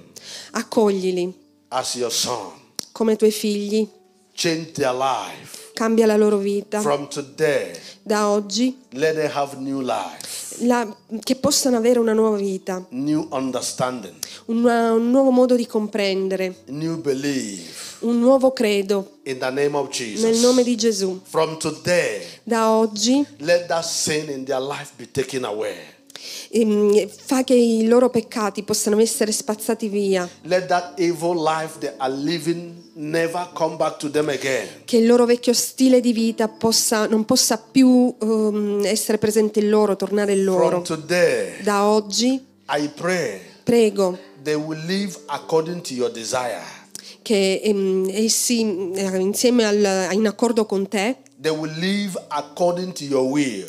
[0.51, 1.33] accoglili
[2.09, 2.51] son.
[2.91, 3.87] come tuoi figli,
[4.93, 5.71] life.
[5.73, 6.79] cambia la loro vita.
[6.81, 7.71] From today,
[8.03, 8.77] Da oggi,
[10.59, 12.85] la- che possano avere una nuova vita,
[14.45, 16.63] una- un nuovo modo di comprendere,
[17.99, 19.17] un nuovo credo.
[19.23, 21.19] In the name of nel nome di Gesù.
[21.23, 25.92] From today, Da oggi let that sin in their life be taken away.
[26.51, 31.91] Ehm, fa che i loro peccati possano essere spazzati via, Let that evil life they
[31.97, 34.67] are living never come back to them again.
[34.85, 39.69] che il loro vecchio stile di vita possa- non possa più ehm, essere presente in
[39.69, 40.81] loro, tornare in From loro.
[40.81, 46.81] today, Da oggi I pray prego they will live according to your desire.
[47.21, 53.03] che ehm, essi eh, insieme al, in accordo con te They will live according to
[53.03, 53.65] your will.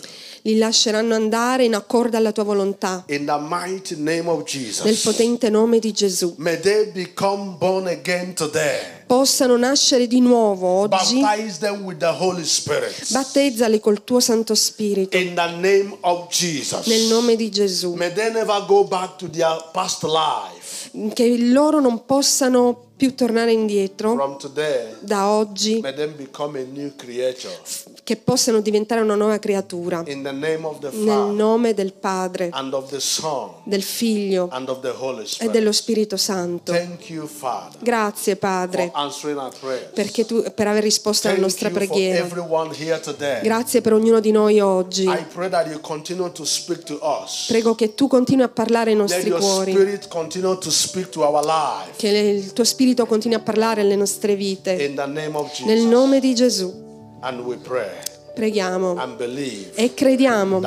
[0.47, 4.43] Li lasceranno andare in accordo alla tua volontà, In the mighty name of
[4.83, 6.35] nel potente nome di Gesù.
[6.37, 9.03] May they become born again today.
[9.07, 13.11] Possano nascere di nuovo oggi, Baptize them with the Holy Spirit.
[13.11, 16.87] battezzali col tuo Santo Spirito, In the name of Jesus.
[16.87, 17.95] nel nome di Gesù.
[17.95, 20.91] May they never go back to their past life.
[21.15, 25.83] Che loro non possano più tornare indietro today, da oggi,
[28.05, 32.51] che possano diventare una nuova creatura, nel nome del Padre,
[32.99, 34.49] Son del Figlio
[35.41, 36.73] e dello Spirito Santo.
[36.73, 38.93] Thank you, Father, Grazie Padre
[40.27, 43.41] tu, per aver risposto alla Thank nostra you for preghiera.
[43.43, 45.03] Grazie per ognuno di noi oggi.
[45.05, 47.47] I pray that you continue to speak to us.
[47.49, 49.73] Prego che tu continui a parlare ai Let nostri your cuori,
[51.97, 54.93] che il tuo Spirito continui a parlare alle nostre vite.
[55.65, 56.83] Nel nome di Gesù
[58.35, 58.97] preghiamo
[59.75, 60.61] e crediamo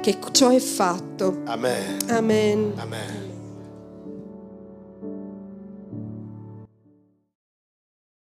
[0.00, 1.38] che ciò è fatto.
[1.46, 1.96] Amen.
[2.08, 2.72] Amen.
[2.76, 3.29] Amen.